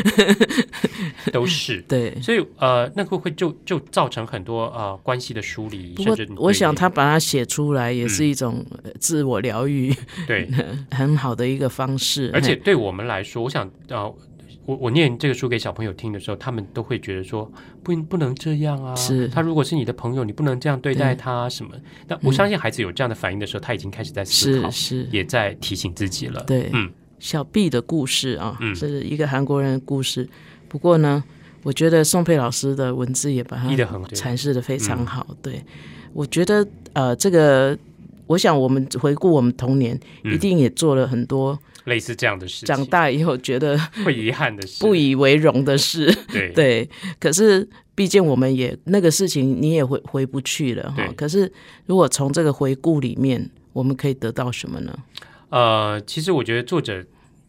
[1.31, 1.83] 都是。
[1.87, 2.19] 对。
[2.23, 9.95] 所以呃，那个会就就造成很多呃关系的疏离，不过甚至你，对我想他把它写出来，也是一种呃自我疗愈
[10.27, 10.49] 对，
[10.91, 12.31] 很好的一个方式。
[12.33, 14.03] 而且对我们来说，我想呃，
[14.65, 17.53] 我我念这个书给小朋友听的时候，他们都会觉得说
[17.83, 19.29] 不不能这样啊，是。
[19.29, 21.73] 他如果是你的朋友，你不能这样对待他啊什么。
[22.09, 26.43] 那我相信孩子有这样的反应的时候，他已经开始在思考是，是，也在提醒自己了。
[26.47, 26.91] 对，嗯
[27.25, 30.29] 小 B 的故事啊，嗯是一个韩国人的故事。
[30.69, 31.25] 不过呢，
[31.63, 33.71] 我觉得宋佩老师的文字也把它
[34.09, 35.27] 阐释的非常好。
[35.41, 35.65] 对，
[36.13, 37.77] 我觉得呃，这个，
[38.27, 46.15] 我想我们回顾我们童年，嗯一定也做了很多类似这样的事情，长大以后觉得 会遗憾的事，不以为荣的事。
[46.31, 51.11] 对 对，可是毕竟我们也那个事情你也回回不去了哈。
[51.17, 51.51] 可是
[51.87, 54.95] 如果从这个回顾里面，我们可以得到什么呢？
[55.49, 57.05] 呃，其实我觉得作者，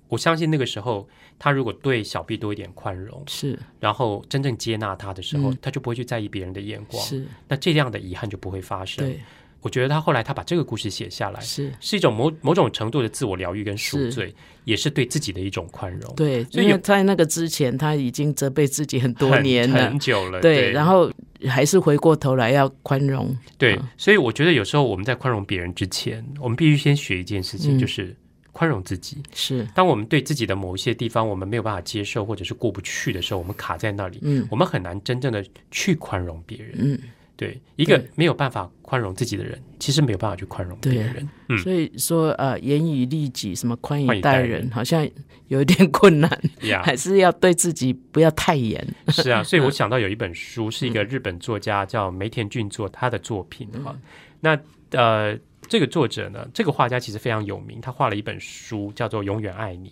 [0.08, 1.08] 我相信那个时候
[1.40, 3.58] 他如果对小 B 多一点宽容，是。
[3.80, 5.58] 然后真正接纳他的时候，嗯。
[5.62, 9.04] 他就不会去在意别人的眼光，是，那这样的遗憾就不会发生。
[9.04, 9.20] 对，
[9.62, 16.14] 我觉得他后来他把这个故事写下来，是，是一种某某种程度的自我疗愈跟赎是罪，也是对自己的一种宽容。
[16.16, 21.12] 对，所以因为在那个之前，他已经责备自己很多年了很，久了，对，然后
[21.48, 27.80] 还是回过头来要宽容，对嗯，所以我觉得有时候我们在宽容别人之前，我们必须先学一件事情，嗯。
[27.80, 28.16] 就是
[28.56, 29.22] 宽容自己。
[29.34, 34.48] 是，当我们对自己的某一些地方我们没有办法接受，或者是过不去的时候，我们卡在那里，嗯。
[34.50, 36.72] 我们很难真正的去宽容别人。
[36.78, 36.98] 嗯，
[37.36, 41.02] 对，一个没有办法宽容自己的人，其实没有办法去宽容别对。
[41.04, 41.30] 人。
[41.50, 41.58] 嗯。
[41.58, 45.06] 所以说呃，严以律己，什么宽以待人，好像
[45.50, 48.82] 有一点困难，呀 还是要对自己不要太严。
[49.10, 53.94] 是啊，所以我想到有一本书，是一个日本作家叫梅田俊作他的作品哈。
[54.40, 54.58] 那
[54.92, 59.92] 呃，这个作者呢，这个画家其实非常有名，他画了一本书叫做《永远爱你》，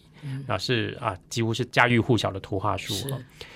[0.52, 2.94] 啊是啊，几乎是家喻户晓的图画书。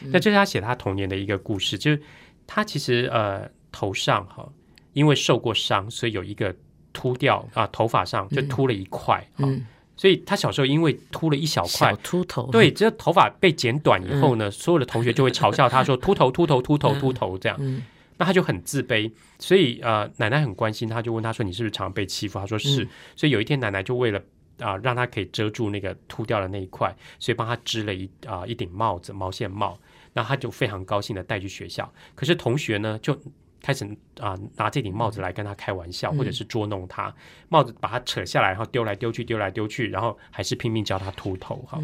[0.02, 2.02] 那这是他写他童年的一个故事，就是
[2.46, 4.48] 他其实呃头上哈，
[4.94, 6.56] 因为受过伤，所以有一个
[6.94, 9.46] 秃掉啊，头发上就秃了一块哈。
[9.46, 17.58] 嗯，所以他小时候因为秃了一小块小，秃头，对，这头发被剪短以后呢，所有的同学就会嘲笑他说 秃头、秃头、秃头、秃头这样。
[17.62, 17.84] 嗯
[18.18, 22.84] 那他就很自卑，所以呃，奶奶很关心他，就问他说：“你是不是常常被欺负？”他说是。
[22.84, 24.22] 嗯所以有一天，奶奶就为了
[24.60, 29.78] 啊、让他可以遮住那个秃掉的那一块，所以帮他织了一啊、一顶帽子，毛线帽。
[30.14, 31.92] 然后他就非常高兴的带去学校。
[32.16, 33.16] 可是同学呢，就
[33.62, 33.86] 开始
[34.20, 37.14] 啊、拿这顶帽子来跟他开玩笑，或者是捉弄他。
[37.50, 41.80] 帽子把他扯下来，然后丢来丢去，丢来丢去，然后还是拼命叫他秃头哈。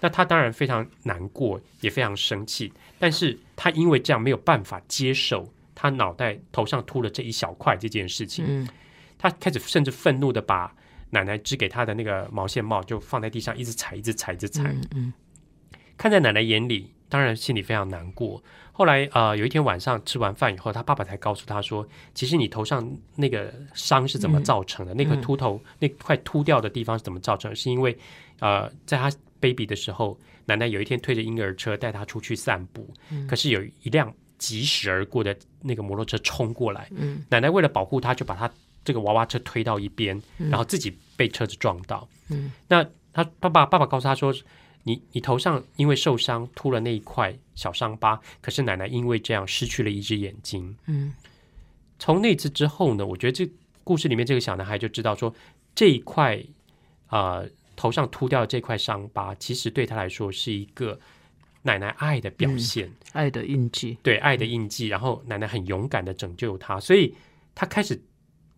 [0.00, 5.46] 那他当然非常难过，也非常生气，但是他因为这样没有办法接受
[5.80, 8.68] 他脑袋头上秃了这一小块这件事情，嗯
[9.16, 10.74] 他开始甚至愤怒的把
[11.10, 14.64] 奶奶织给他的那个毛线帽就放在地上，一直踩，一直踩，一直踩。
[14.64, 15.12] 嗯嗯
[15.96, 18.42] 看在奶奶眼里，当然心里非常难过。
[18.72, 24.94] 后来呃，有一天晚上吃完饭以后，他爸爸才告诉他说，其实你头上那个伤是怎么造成的？
[24.94, 27.54] 那个秃头那块秃掉的地方是怎么造成的？
[27.56, 27.96] 是因为
[28.40, 29.10] 呃，在他
[29.40, 32.88] baby 的时候，奶奶有一天推着婴儿车带他出去散步，
[33.28, 37.24] 可是有一辆疾驶而过的那个摩托车冲过来，嗯。
[37.28, 38.50] 奶奶为了保护他，就把他
[38.84, 42.08] 这个娃娃车推到一边，然后自己被车子撞到。
[42.28, 44.34] 嗯，那他爸爸爸爸告诉他说
[44.84, 51.12] ：“你你头上因为受伤秃了那一块小伤疤，可是奶奶因为这样失去了一只眼睛。”嗯。
[51.98, 53.50] 从那次之后呢，我觉得这
[53.82, 55.34] 故事里面这个小男孩就知道说，
[55.74, 56.40] 这一块
[57.08, 60.98] 啊、呃头上秃掉的这块伤疤，其实对他来说是一个
[61.68, 62.90] 奶奶爱的表现。
[63.12, 67.14] 爱的印记，对爱的印记，然后奶奶很勇敢的拯救他，所以
[67.54, 68.00] 他开始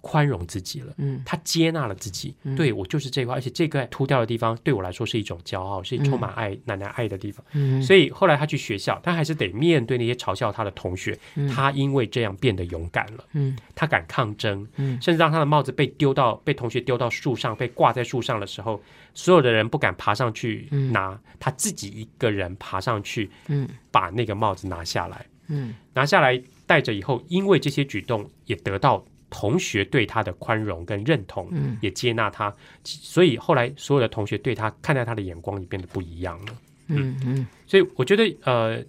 [0.00, 0.92] 宽容自己了。
[0.98, 7.44] 嗯他接纳了自己，对我就是这块，而且这个秃掉的地方对我来说是一种骄傲，是充满爱、奶奶爱的地方。
[7.52, 11.18] 嗯所以后来他去学校，他还是得面对那些嘲笑他的同学。
[11.34, 18.82] 嗯他因为这样变得勇敢了，嗯他敢抗争，嗯甚至当他的帽子被丢到被同学丢到树上，被挂在树上的时候，
[19.14, 25.26] 所有的人不敢爬上去拿，他自己一个人爬上去，嗯把那个帽子拿下来。
[25.52, 31.78] 嗯拿下来戴着以后，因为这些举动也得到同学对他的宽容跟认同，嗯。
[31.80, 36.52] 也接纳他，所以后来所有的同学对他看待他的眼光也变得不一样了。
[36.88, 37.46] 嗯嗯。
[37.66, 38.84] 所以我觉得，呃，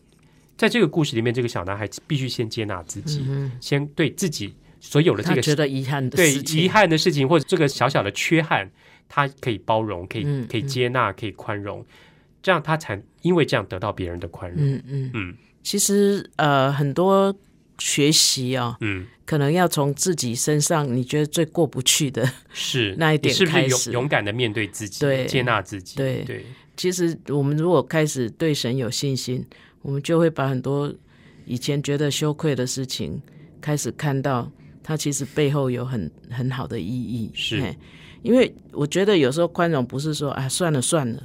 [0.58, 8.69] 在这个故事里面，这个小男孩必须先接纳自己，嗯，先对自己所有的这个觉得遗憾的对事情，遗憾的事情或者这个小小的缺憾，
[9.08, 10.47] 他可以包容，可以、嗯。
[10.49, 11.86] 可以接纳，可以宽容，
[12.41, 14.60] 这样他才因为这样得到别人的宽容。
[14.60, 15.12] 嗯嗯。
[15.13, 15.38] 嗯。
[15.63, 17.32] 其实呃，很多
[17.84, 22.30] 学习啊、嗯，可能要从自己身上你觉得最过不去的。
[22.54, 23.91] 是 那一点你是不是勇开始。
[23.91, 25.26] 勇敢的面对自己，对。
[25.26, 25.96] 接纳自己？
[25.96, 26.24] 对。
[26.24, 26.46] 对，
[26.78, 29.44] 其实我们如果开始对神有信心，
[29.82, 30.94] 我们就会把很多
[31.46, 33.20] 以前觉得羞愧的事情，
[33.60, 34.50] 开始看到
[34.84, 37.32] 它其实背后有很很好的意义。
[37.34, 37.74] 是。
[38.22, 41.24] 因为我觉得有时候宽容不是说啊算了算了，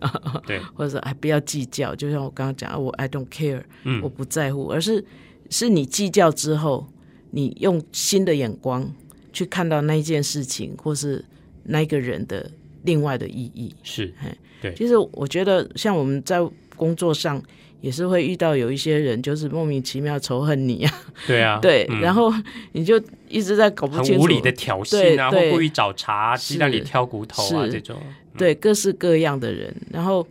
[0.46, 4.02] 对， 或者说哎不要计较，就像我刚刚讲，啊我 I don't care，嗯。
[4.02, 5.02] 我不在乎，而是
[5.50, 6.86] 是你计较之后，
[7.30, 8.90] 你用新的眼光
[9.32, 11.24] 去看到那一件事情，或是
[11.64, 12.50] 那一个人的
[12.84, 13.74] 另外的意义。
[13.82, 14.12] 是
[14.60, 14.74] 对。
[14.74, 16.38] 其实我觉得，像我们在
[16.76, 17.42] 工作上
[17.80, 20.94] 也是会遇到有一些人，就是莫名其妙仇恨你啊，
[21.26, 22.00] 对啊， 对，嗯。
[22.00, 22.32] 然后
[22.72, 27.96] 你就一直在搞不清楚，很无理的挑衅啊，或故意找茬、鸡是蛋里挑骨头啊这种，
[28.36, 30.26] 对各式各样的人，然后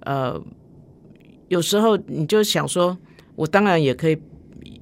[0.00, 0.40] 呃，
[1.48, 2.96] 有时候你就想说，
[3.34, 4.16] 我当然也可以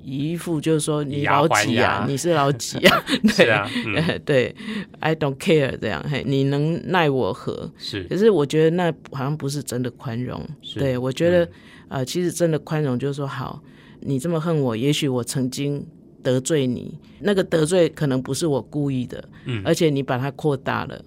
[0.02, 3.04] 一副就是说你老几啊，你是老几啊，
[3.36, 3.50] 对。
[3.50, 4.54] 啊，嗯， 对
[5.00, 7.70] ，I don't care 这样，嘿，你能奈我何？
[7.78, 8.02] 是。
[8.04, 10.44] 可是我觉得那好像不是真的宽容。
[10.62, 10.78] 是。
[10.78, 11.50] 对我觉得、嗯。
[11.88, 13.62] 呃，其实真的宽容就是说，好，
[14.00, 15.86] 你这么恨我，也许我曾经
[16.22, 19.62] 得罪你，那个得罪可能不是我故意的，嗯。
[19.64, 21.04] 而且你把它扩大了。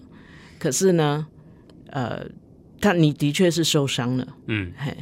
[0.60, 1.25] 可是呢，
[1.89, 2.25] 呃，
[2.79, 4.71] 他你的确是受伤了，嗯。
[4.77, 4.95] 嘿，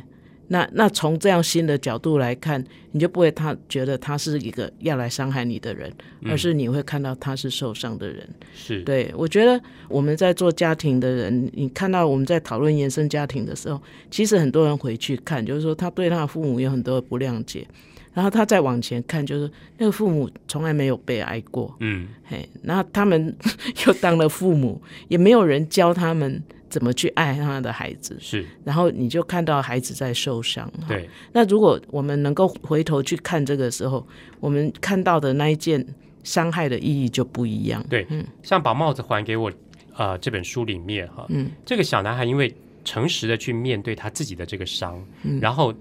[0.47, 5.91] 那那从这样新的角度来看，你就不会他觉得他是一个要来伤害你的人，
[6.25, 8.27] 而是你会看到他是受伤的人。
[8.53, 13.81] 是，对我觉得我们在做家庭的人，你看到我们在讨论延伸家庭的时候，
[14.11, 17.65] 其实很多人回去看，就是说他对他的父母有很多的不谅解，
[18.13, 23.35] 然后他再往前看，就是那个父母从来没有被爱过，嗯，嘿，然后他们
[23.87, 26.43] 又当了父母，也没有人教他们
[26.73, 28.43] 怎么去爱他的孩子，是。
[28.63, 30.67] 然后你就看到孩子在受伤。
[30.87, 34.03] 对，那如果我们能够回头去看这个时候，
[34.39, 35.85] 我们看到的那一件
[36.23, 37.85] 伤害的意义就不一样。
[37.87, 38.25] 对，嗯。
[38.41, 39.51] 像把帽子还给我，
[39.95, 42.51] 呃，这本书里面哈，嗯，这个小男孩因为
[42.83, 45.39] 诚实的去面对他自己的这个伤，嗯。
[45.39, 45.71] 然后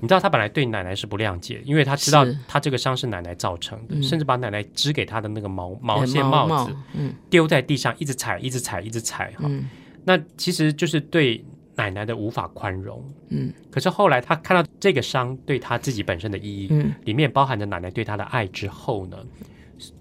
[0.00, 4.02] 你知道他本来对奶奶是不谅解，因为他知道他这个伤是奶奶造成的，嗯。
[4.02, 7.12] 甚至把奶奶织给他的那个毛毛哎线帽子嗯。
[7.28, 9.42] 丢在地上，一直踩，一直踩，一直踩哈。
[9.44, 9.68] 嗯
[10.04, 11.44] 那其实就是对
[11.76, 13.04] 奶奶的无法宽容。
[13.30, 19.16] 嗯可是后来他看到这个伤对他自己本身的意义，嗯里面包含着奶奶对他的爱之后呢，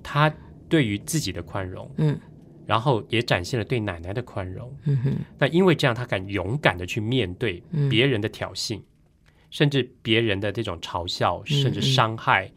[0.01, 0.33] 他
[0.69, 2.17] 对于自己的宽容，嗯
[2.65, 4.69] 然后也展现了对奶奶的宽容。
[4.85, 8.81] 嗯哼那因为这样，他敢勇敢的去面对嗯别人的挑衅，
[9.49, 12.51] 甚至别人的这种嘲笑，嗯甚至伤害，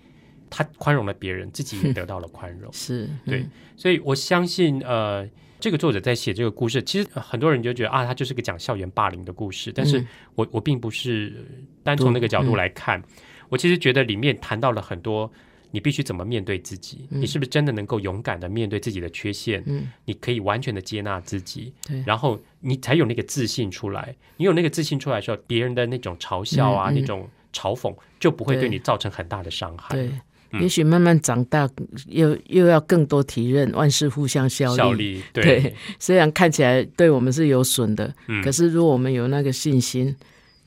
[0.49, 2.73] 他宽容了别人，自己也 得到了宽容。
[2.73, 5.29] 是对嗯所以我相信，呃，
[5.61, 9.73] 这个作者在写这个故事，其实呃很多人就觉得啊，他就是个讲校园霸凌的故事。
[9.73, 11.45] 但是嗯我我并不是
[11.83, 13.03] 单从那个角度来看，
[13.49, 15.31] 我其实觉得里面谈到了很多。
[15.73, 17.07] 你必须怎么面对自己？
[17.09, 19.63] 你是不是真的能够勇敢的面对自己的缺陷？
[19.67, 24.13] 嗯你可以完全的接纳自己，对然后你才有那个自信出来。
[24.37, 29.95] 你有那个自信出来的时候，别人的那种嘲笑啊，嗯嗯那种嘲讽就不会对对你造成很大的伤害。
[29.95, 30.11] 对。
[30.53, 31.69] 嗯也许慢慢长大，
[32.09, 34.77] 又又要更多体认，万事互相效力。
[34.77, 40.15] 效力 对对虽然看起来对我们是有损的，嗯可是如果我们有那个信心，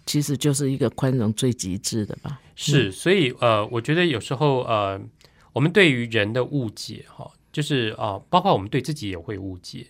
[0.05, 2.39] 其实就是一个宽容最极致的吧。
[2.55, 5.01] 是，所以呃，我觉得有时候呃，
[5.53, 9.87] 我们对于人的误解哈、就是啊、呃包括我们对自己也会误解。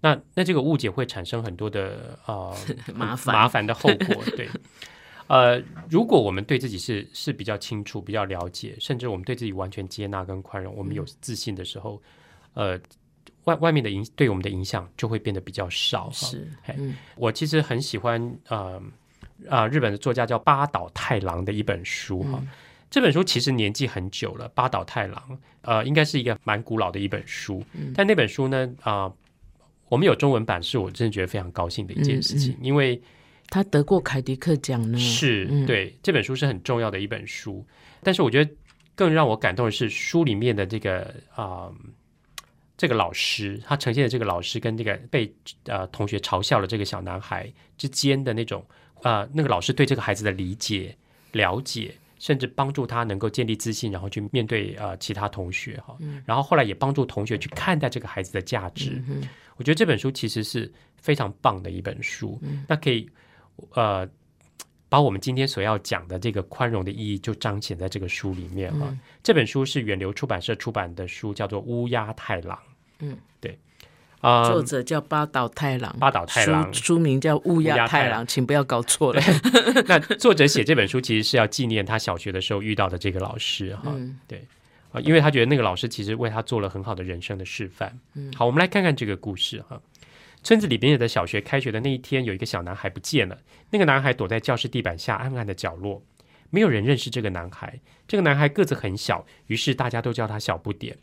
[0.00, 2.54] 那那这个误解会产生很多的呃
[2.94, 4.48] 麻烦麻烦的后果，对。
[5.28, 12.00] 呃，如果我们对自己是是比较清楚、比较了解，甚至我们对自己完全接纳跟宽容，我们有自信的时候，
[12.54, 12.78] 呃，
[13.44, 16.06] 外外面的影对我们的影响就会变得比较少。
[16.06, 18.80] 哈是，嗯我其实很喜欢呃
[19.50, 22.42] 啊、日本的作家叫八岛太郎的一本书哈。
[22.88, 27.62] 这本书其实年纪很久了，八岛太郎呃应该是一个蛮古老的一本书，
[27.94, 29.12] 但那本书呢啊、
[29.88, 33.00] 我们有中文版，是我真的觉得非常高兴的一件事情，因为
[33.48, 34.98] 他得过凯迪克奖呢。
[34.98, 37.64] 是、嗯对这本书是很重要的一本书，
[38.02, 38.50] 但是我觉得
[38.94, 41.70] 更让我感动的是书里面的这个啊、
[42.76, 45.32] 这个老师，他呈现的这个老师跟这个被
[45.64, 48.64] 呃同学嘲笑的这个小男孩之间的那种
[49.02, 50.96] 呃那个老师对这个孩子的理解、
[51.32, 51.94] 了解。
[52.18, 55.94] 甚至帮助他能够建立自信，然后去面对呃其他同学哈，
[56.24, 59.02] 然后后来也帮助同学去看待这个孩子的价值。
[59.56, 63.06] 我觉得这本书其实是非常棒的一本书，那可以
[63.74, 64.08] 呃
[64.88, 68.86] 把我们今天所要讲的这个宽容的意义就彰显在这个书里面哈。
[69.22, 72.56] 这本书是远流出版社出版的书，叫做《乌鸦太郎》。
[73.00, 73.58] 嗯，对，
[74.20, 79.20] 啊、作者叫八岛太郎，八岛太郎书书名叫乌乌鸦太鸦太郎，请不要搞错了。
[79.86, 83.82] 那作者写这本书其实是要纪念他小学的时候遇到的这个老师哈。
[83.86, 84.46] 嗯对
[84.92, 87.98] 啊，因为他觉得那个老师其实为他做了很好的人生的示范。
[88.14, 89.80] 嗯，好，我们来看看这个故事哈。
[90.46, 93.36] 村子里边的小学开学的那一天，有一个小男孩不见了。
[93.70, 96.04] 那个男孩躲在教室地板下暗暗的角落，
[96.50, 97.80] 没有人认识这个男孩。
[98.06, 100.96] 这个男孩个子很小，于是大家都叫他小不点。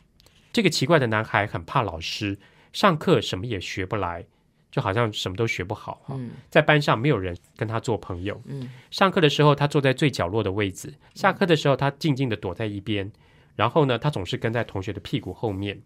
[0.53, 2.39] 这个奇怪的男孩很怕老师，
[2.71, 4.25] 上课什么也学不来，
[4.71, 6.15] 就好像什么都学不好哈。
[6.17, 8.41] 嗯在班上没有人跟他做朋友。
[8.45, 13.11] 嗯上课的时候，他坐在最角落的位置；下课的时候，他静静的躲在一边。
[13.57, 15.81] 然后呢，他总是跟在同学的屁股后面。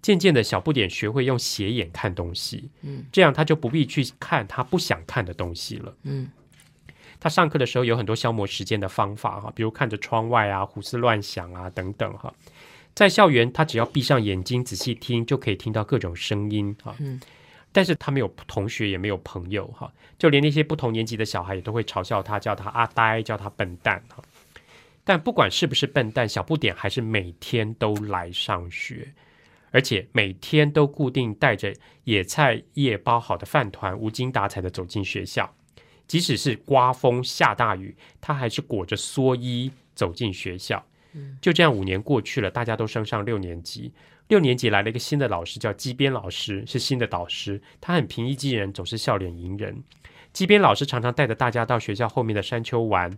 [0.00, 5.94] 渐渐的，小不点学会用斜眼看东西，嗯，这样他就不必去看他不想看的东西了。
[6.04, 6.30] 嗯
[7.20, 12.32] 他上课的时候有很多消磨时间的方法哈，比如看着窗外啊、胡思乱想啊等等哈。
[12.94, 16.94] 在校园，他只要闭上眼睛仔细听，就可以听到各种声音哈。
[17.00, 17.20] 嗯
[17.70, 24.22] 但是他没有同学，也没有朋友哈，就连那些不同年级的小孩也都会嘲笑他，叫他阿呆，叫他笨蛋哈。
[25.04, 29.12] 但不管是不是笨蛋，小不点还是每天都来上学，
[29.70, 35.54] 而且每天都固定带着野菜叶包好的饭团，无精打采的走进学校。
[36.06, 40.84] 即使是刮风下大雨，他还是裹着蓑衣走进学校。
[41.40, 43.92] 就这样五年过去了，大家都升上六年级。
[44.28, 47.60] 六年级来了一个新的老师，叫基边老师，是新的导师。
[47.80, 49.82] 他很平易近人，总是笑脸迎人。
[50.32, 53.10] 基边老师常常带着大家到学校后面的山丘玩。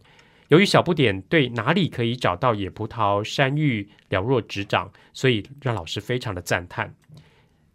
[0.50, 6.92] 由于小不点对哪里可以找到野葡萄、山芋了若指掌，所以让老师非常的赞叹。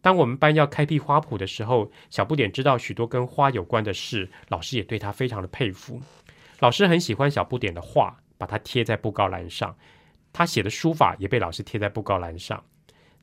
[0.02, 6.02] 当我们班要开辟花圃的时候，小不点知道许多跟花有关的事，老师也对他非常的佩服。
[6.60, 9.74] 老师很喜欢小不点的画，把它贴在布告栏上。
[10.34, 12.62] 他写的书法也被老师贴在布告栏上。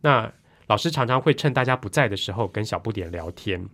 [0.00, 0.32] 那
[0.66, 3.68] 老师常常会趁大家不在的时候跟小不点聊天。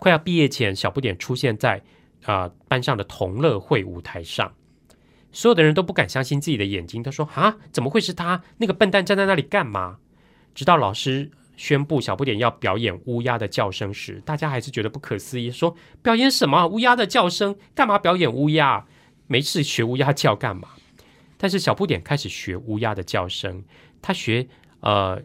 [0.00, 1.80] 快要毕业前，小不点出现在
[2.24, 4.52] 啊、班上的同乐会舞台上，
[5.32, 8.42] 所有的人都不敢相信自己的眼睛，他说啊，怎么会是他？
[8.58, 9.98] 那个笨蛋站在那里干嘛？
[10.54, 16.66] 直到老师宣布小不点要表演乌鸦的叫声时，大家还是觉得不可思议，说表演什么？
[16.66, 17.56] 乌鸦的叫声？
[17.74, 18.86] 干嘛表演乌鸦？
[19.26, 20.68] 没事学乌鸦叫干嘛？
[21.36, 23.62] 但是小不点开始学乌鸦的叫声，
[24.02, 24.48] 他学
[24.80, 25.22] 呃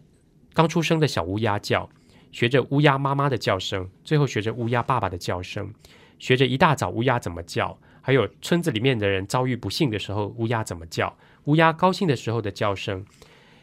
[0.52, 1.88] 刚出生的小乌鸦叫，
[2.30, 5.72] 学着乌鸦妈妈的叫声，最后学着乌鸦爸爸的叫声，
[6.18, 13.04] 学着一大早乌鸦怎么叫，还有村子里面的人遭遇不幸的时候乌鸦怎么叫，乌鸦高兴的时候的叫声。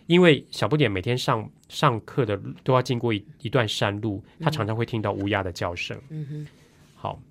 [0.07, 5.97] 因为小不点每天上上课的都要经过一一段山路，他常常会听到乌鸦的叫声。
[6.09, 6.47] 嗯哼，
[6.95, 7.21] 好，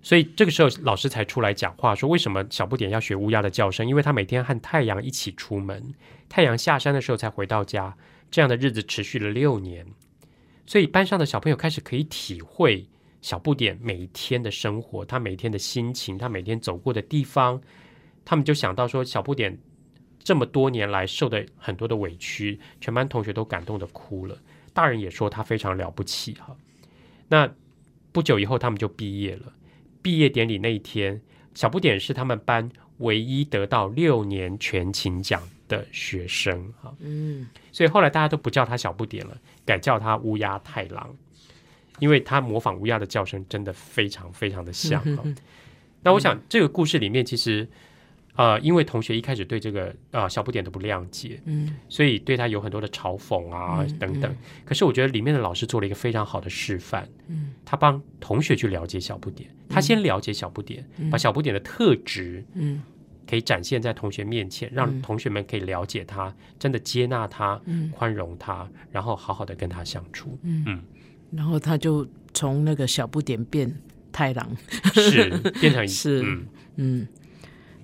[0.00, 3.86] 所以这个时候老师才出来讲话，说为什么小不点要学乌鸦的叫声？
[3.86, 5.92] 因为他每天和太阳一起出门，
[6.30, 7.94] 太阳下山的时候才回到家，
[8.30, 9.86] 这样的日子持续了六年，
[10.64, 12.86] 所以班上的小朋友开始可以体会
[13.24, 17.58] 小不点每一天的生活，他每天的心情，他每天走过的地方，
[18.22, 19.58] 他们就想到说，小不点
[20.22, 24.36] 这么多年来受的很多的委屈，全班同学都感动的哭了，
[24.74, 26.54] 大人也说他非常了不起哈。
[27.26, 27.50] 那
[28.12, 29.50] 不久以后，他们就毕业了。
[30.02, 31.18] 毕业典礼那一天，
[31.54, 36.94] 小不点是他们班唯一得到六年全勤奖的学生哈。
[37.00, 41.16] 嗯，所以后来大家都不叫他小不点了，改叫他乌鸦太郎，
[41.98, 45.24] 因为他模仿乌鸦的叫声真的非常非常的像哈。
[46.02, 47.68] 那我想这个故事里面其实。
[48.36, 54.36] 呃，因为同学一开始对这个呃小不点都不谅解，嗯，所以对他有很多的嘲讽啊、嗯等等。
[54.64, 62.82] 可是我觉得里面的老师做了一个非常好的示范，嗯，他帮同学去了解小不点，他先了解小不点，把小不点的特质，嗯，
[63.24, 65.00] 可以展现在同学面前，让嗯。
[65.00, 67.88] 同学们可以了解他，真的接纳他，嗯。
[67.92, 70.36] 宽容他，然后好好的跟他相处。
[71.36, 73.72] 然后他就从那个小不点变
[74.12, 74.56] 太郎，
[74.94, 75.28] 是
[75.60, 76.46] 变成是嗯。
[76.76, 77.08] 嗯，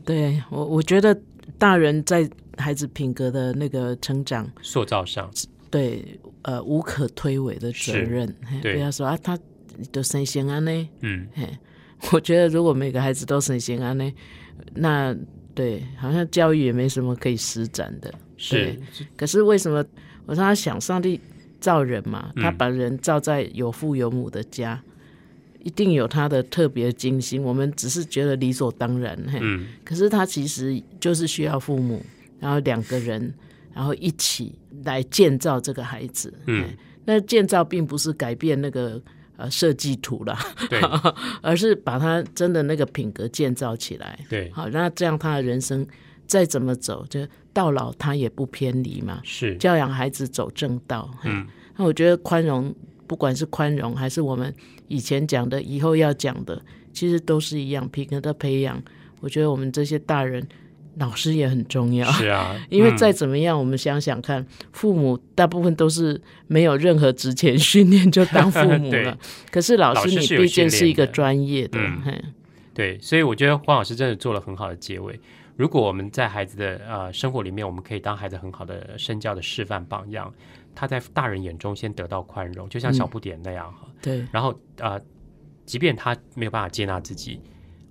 [0.04, 1.16] 对我我觉得
[1.58, 5.30] 大人在孩子品格的那个成长，塑造上，
[5.70, 6.04] 对
[6.42, 8.74] 呃无可推诿的责任，嘿对。
[8.74, 9.38] 不要说啊他
[9.92, 11.48] 都生先安呢，嗯，嘿，
[12.12, 14.12] 我觉得如果每个孩子都生先安呢，
[14.74, 15.16] 那
[15.54, 18.76] 对好像教育也没什么可以施展的，是。
[19.16, 19.84] 可是为什么
[20.26, 21.20] 我常常想，上帝
[21.60, 24.82] 造人嘛，嗯他把人造在有父有母的家，
[25.62, 29.16] 一定有他的特别精心，我们只是觉得理所当然。
[29.30, 32.04] 嘿，嗯可是他其实就是需要父母，
[32.38, 33.32] 然后两个人，
[33.74, 34.54] 然后一起
[34.84, 36.32] 来建造这个孩子。
[36.46, 36.70] 嗯，
[37.04, 39.00] 那建造并不是改变那个
[39.36, 40.38] 呃设计图啦，
[40.68, 40.80] 对
[41.42, 44.18] 而是把他真的那个品格建造起来。
[44.28, 45.86] 对好，那这样他的人生
[46.30, 49.20] 再怎么走，就到老他也不偏离嘛。
[49.24, 51.10] 是教养孩子走正道。
[51.24, 51.44] 嗯，
[51.76, 52.72] 那我觉得宽容，
[53.08, 54.54] 不管是宽容还是我们
[54.86, 56.62] 以前讲的、以后要讲的，
[56.92, 57.88] 其实都是一样。
[57.88, 58.80] 品格的培养，
[59.18, 60.46] 我觉得我们这些大人、
[60.98, 62.08] 老师也很重要。
[62.12, 69.18] 是啊， 因为嗯再怎么样，我们想想看，父母大部分都是没有任何职前训练就当父母了。
[69.50, 72.22] 可是老师，你毕竟是一个专业的，嗯
[72.72, 75.18] 对，所以我觉得黄老师真的做了很好的结尾。
[75.60, 80.32] 如果我们在孩子的呃生活里面，我们可以当孩子很好的身教的示范榜样，
[80.74, 83.86] 他在大人眼中先得到宽容，就像小不点那样哈。
[84.00, 84.98] 对，然后呃，
[85.66, 87.38] 即便他没有办法接纳自己，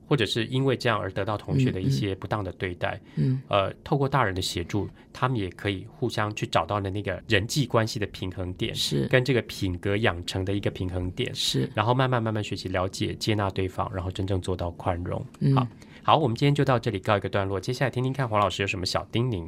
[0.08, 11.30] 或者是因为这样而得到同学的一些不当的对待，嗯呃，透过大人的协助，他们也可以互相去找到的那个人际关系的平衡点，是跟这个品格养成的一个平衡点。
[11.36, 15.24] 是，然后慢慢慢慢学习了解、接纳对方，然后真正做到宽容。
[15.40, 15.68] 嗯好，
[16.10, 17.60] 好，我们今天就到这里告一个段落。
[17.60, 19.48] 接下来听听看黄老师有什么小叮咛。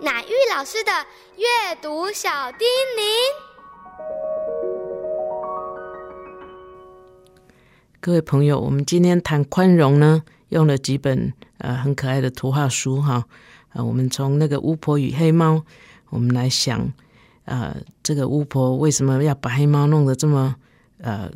[0.00, 0.90] 乃玉老师的
[1.36, 1.44] 阅
[1.82, 2.66] 读小叮
[2.96, 3.02] 咛。
[8.00, 13.26] 各位朋友，我们今天谈宽容呢，用了几本呃很可爱的图画书哈。
[13.74, 15.62] 呃，我们从那个巫婆与黑猫，
[16.08, 16.90] 我们来想，
[17.44, 20.56] 呃，这个巫婆为什么要把黑猫弄得这么
[21.02, 21.30] 呃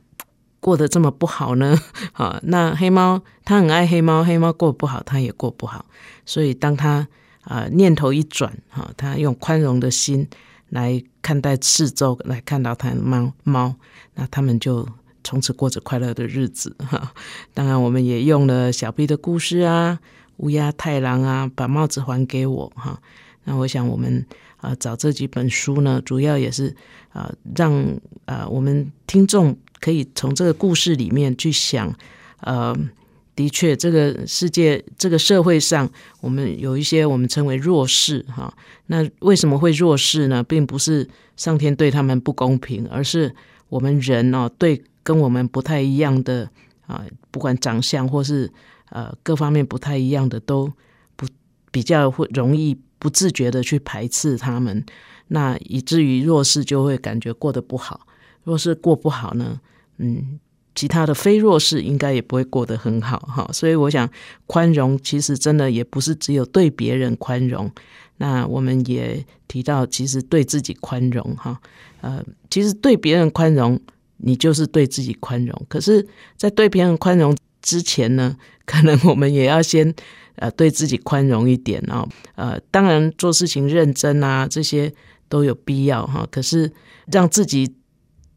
[0.60, 1.78] 过得这么不好呢？
[2.14, 5.84] 啊，那黑猫它很爱黑猫，黑猫过不好，它也过不好。
[6.24, 7.06] 所以当它
[7.42, 10.26] 啊、念头一转，哈、它用宽容的心
[10.70, 13.74] 来看待四周，来看到它的猫猫，
[14.14, 14.88] 那他们就
[15.22, 17.12] 从此过着快乐的日子 哈。
[17.52, 20.00] 当然，我们也用了小 B 的故事啊，
[20.38, 22.98] 乌鸦太郎啊，把帽子还给我哈。
[23.44, 24.24] 那我想，我们
[24.64, 26.74] 啊找这几本书呢，主要也是
[27.10, 27.72] 啊让
[28.24, 31.94] 啊我们听众可以从这个故事里面去想，
[32.40, 32.76] 呃。
[33.36, 35.90] 的确，这个世界、这个社会上，
[36.20, 38.54] 我们有一些我们称为弱势哈。
[38.86, 40.40] 那为什么会弱势呢？
[40.40, 43.34] 并不是上天对他们不公平，而是
[43.68, 46.48] 我们人哦，对跟我们不太一样的
[46.86, 48.48] 啊，不管长相或是
[48.90, 50.72] 呃各方面不太一样的，都
[51.16, 51.26] 不
[51.72, 54.82] 比较会容易不自觉的去排斥他们。
[55.28, 58.06] 那以至于弱势就会感觉过得不好。
[58.44, 59.60] 若是过不好呢，
[59.98, 60.40] 嗯。
[60.76, 64.10] 其他的非弱势应该也不会过得很好哈，所以我想
[64.44, 67.70] 宽容其实真的也不是只有对别人宽容，
[68.16, 71.60] 那我们也提到其实对自己宽容哈，
[72.00, 73.80] 呃，其实对别人宽容，
[74.16, 75.66] 你就是对自己宽容。
[75.68, 76.04] 可是，
[76.36, 78.36] 在对别人宽容之前呢，
[78.66, 79.94] 可能我们也要先
[80.36, 84.92] 呃对自己宽容一点哦，呃，当然做事情认真啊，这些
[85.28, 86.26] 都有必要哈。
[86.30, 86.72] 可是
[87.12, 87.74] 让自己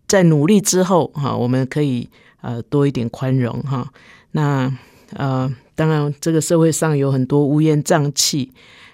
[0.07, 2.09] 在努力之后哈，我们可以。
[2.39, 3.91] 呃，多一点宽容哈。
[4.31, 4.71] 那
[5.15, 8.53] 呃，当然，这个社会上有很多乌烟瘴气，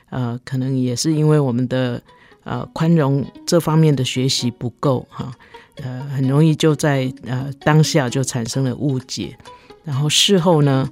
[0.10, 2.01] 呃，可能也是因为我们的
[2.45, 5.32] 呃宽容这方面的学习不够哈。
[5.76, 9.38] 呃，很容易就在呃当下就产生了误解，
[9.84, 10.89] 然后事后呢，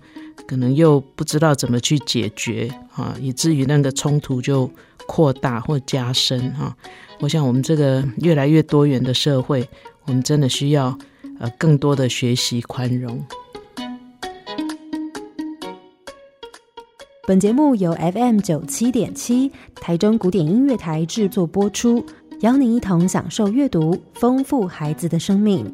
[0.52, 4.70] 可能又不知道怎么去解决啊，以至于那个冲突就
[5.08, 6.76] 扩大或加深哈。
[7.22, 9.66] 我想，我们这个越来越多元的社会，
[10.08, 10.98] 我们真的需要。
[11.40, 13.26] 呃，更多的学习宽容。
[17.26, 22.06] 本节目由 FM 九七点七台中古典音乐台制作播出，
[22.42, 25.74] 邀您一同享受阅读，丰富孩子的生命。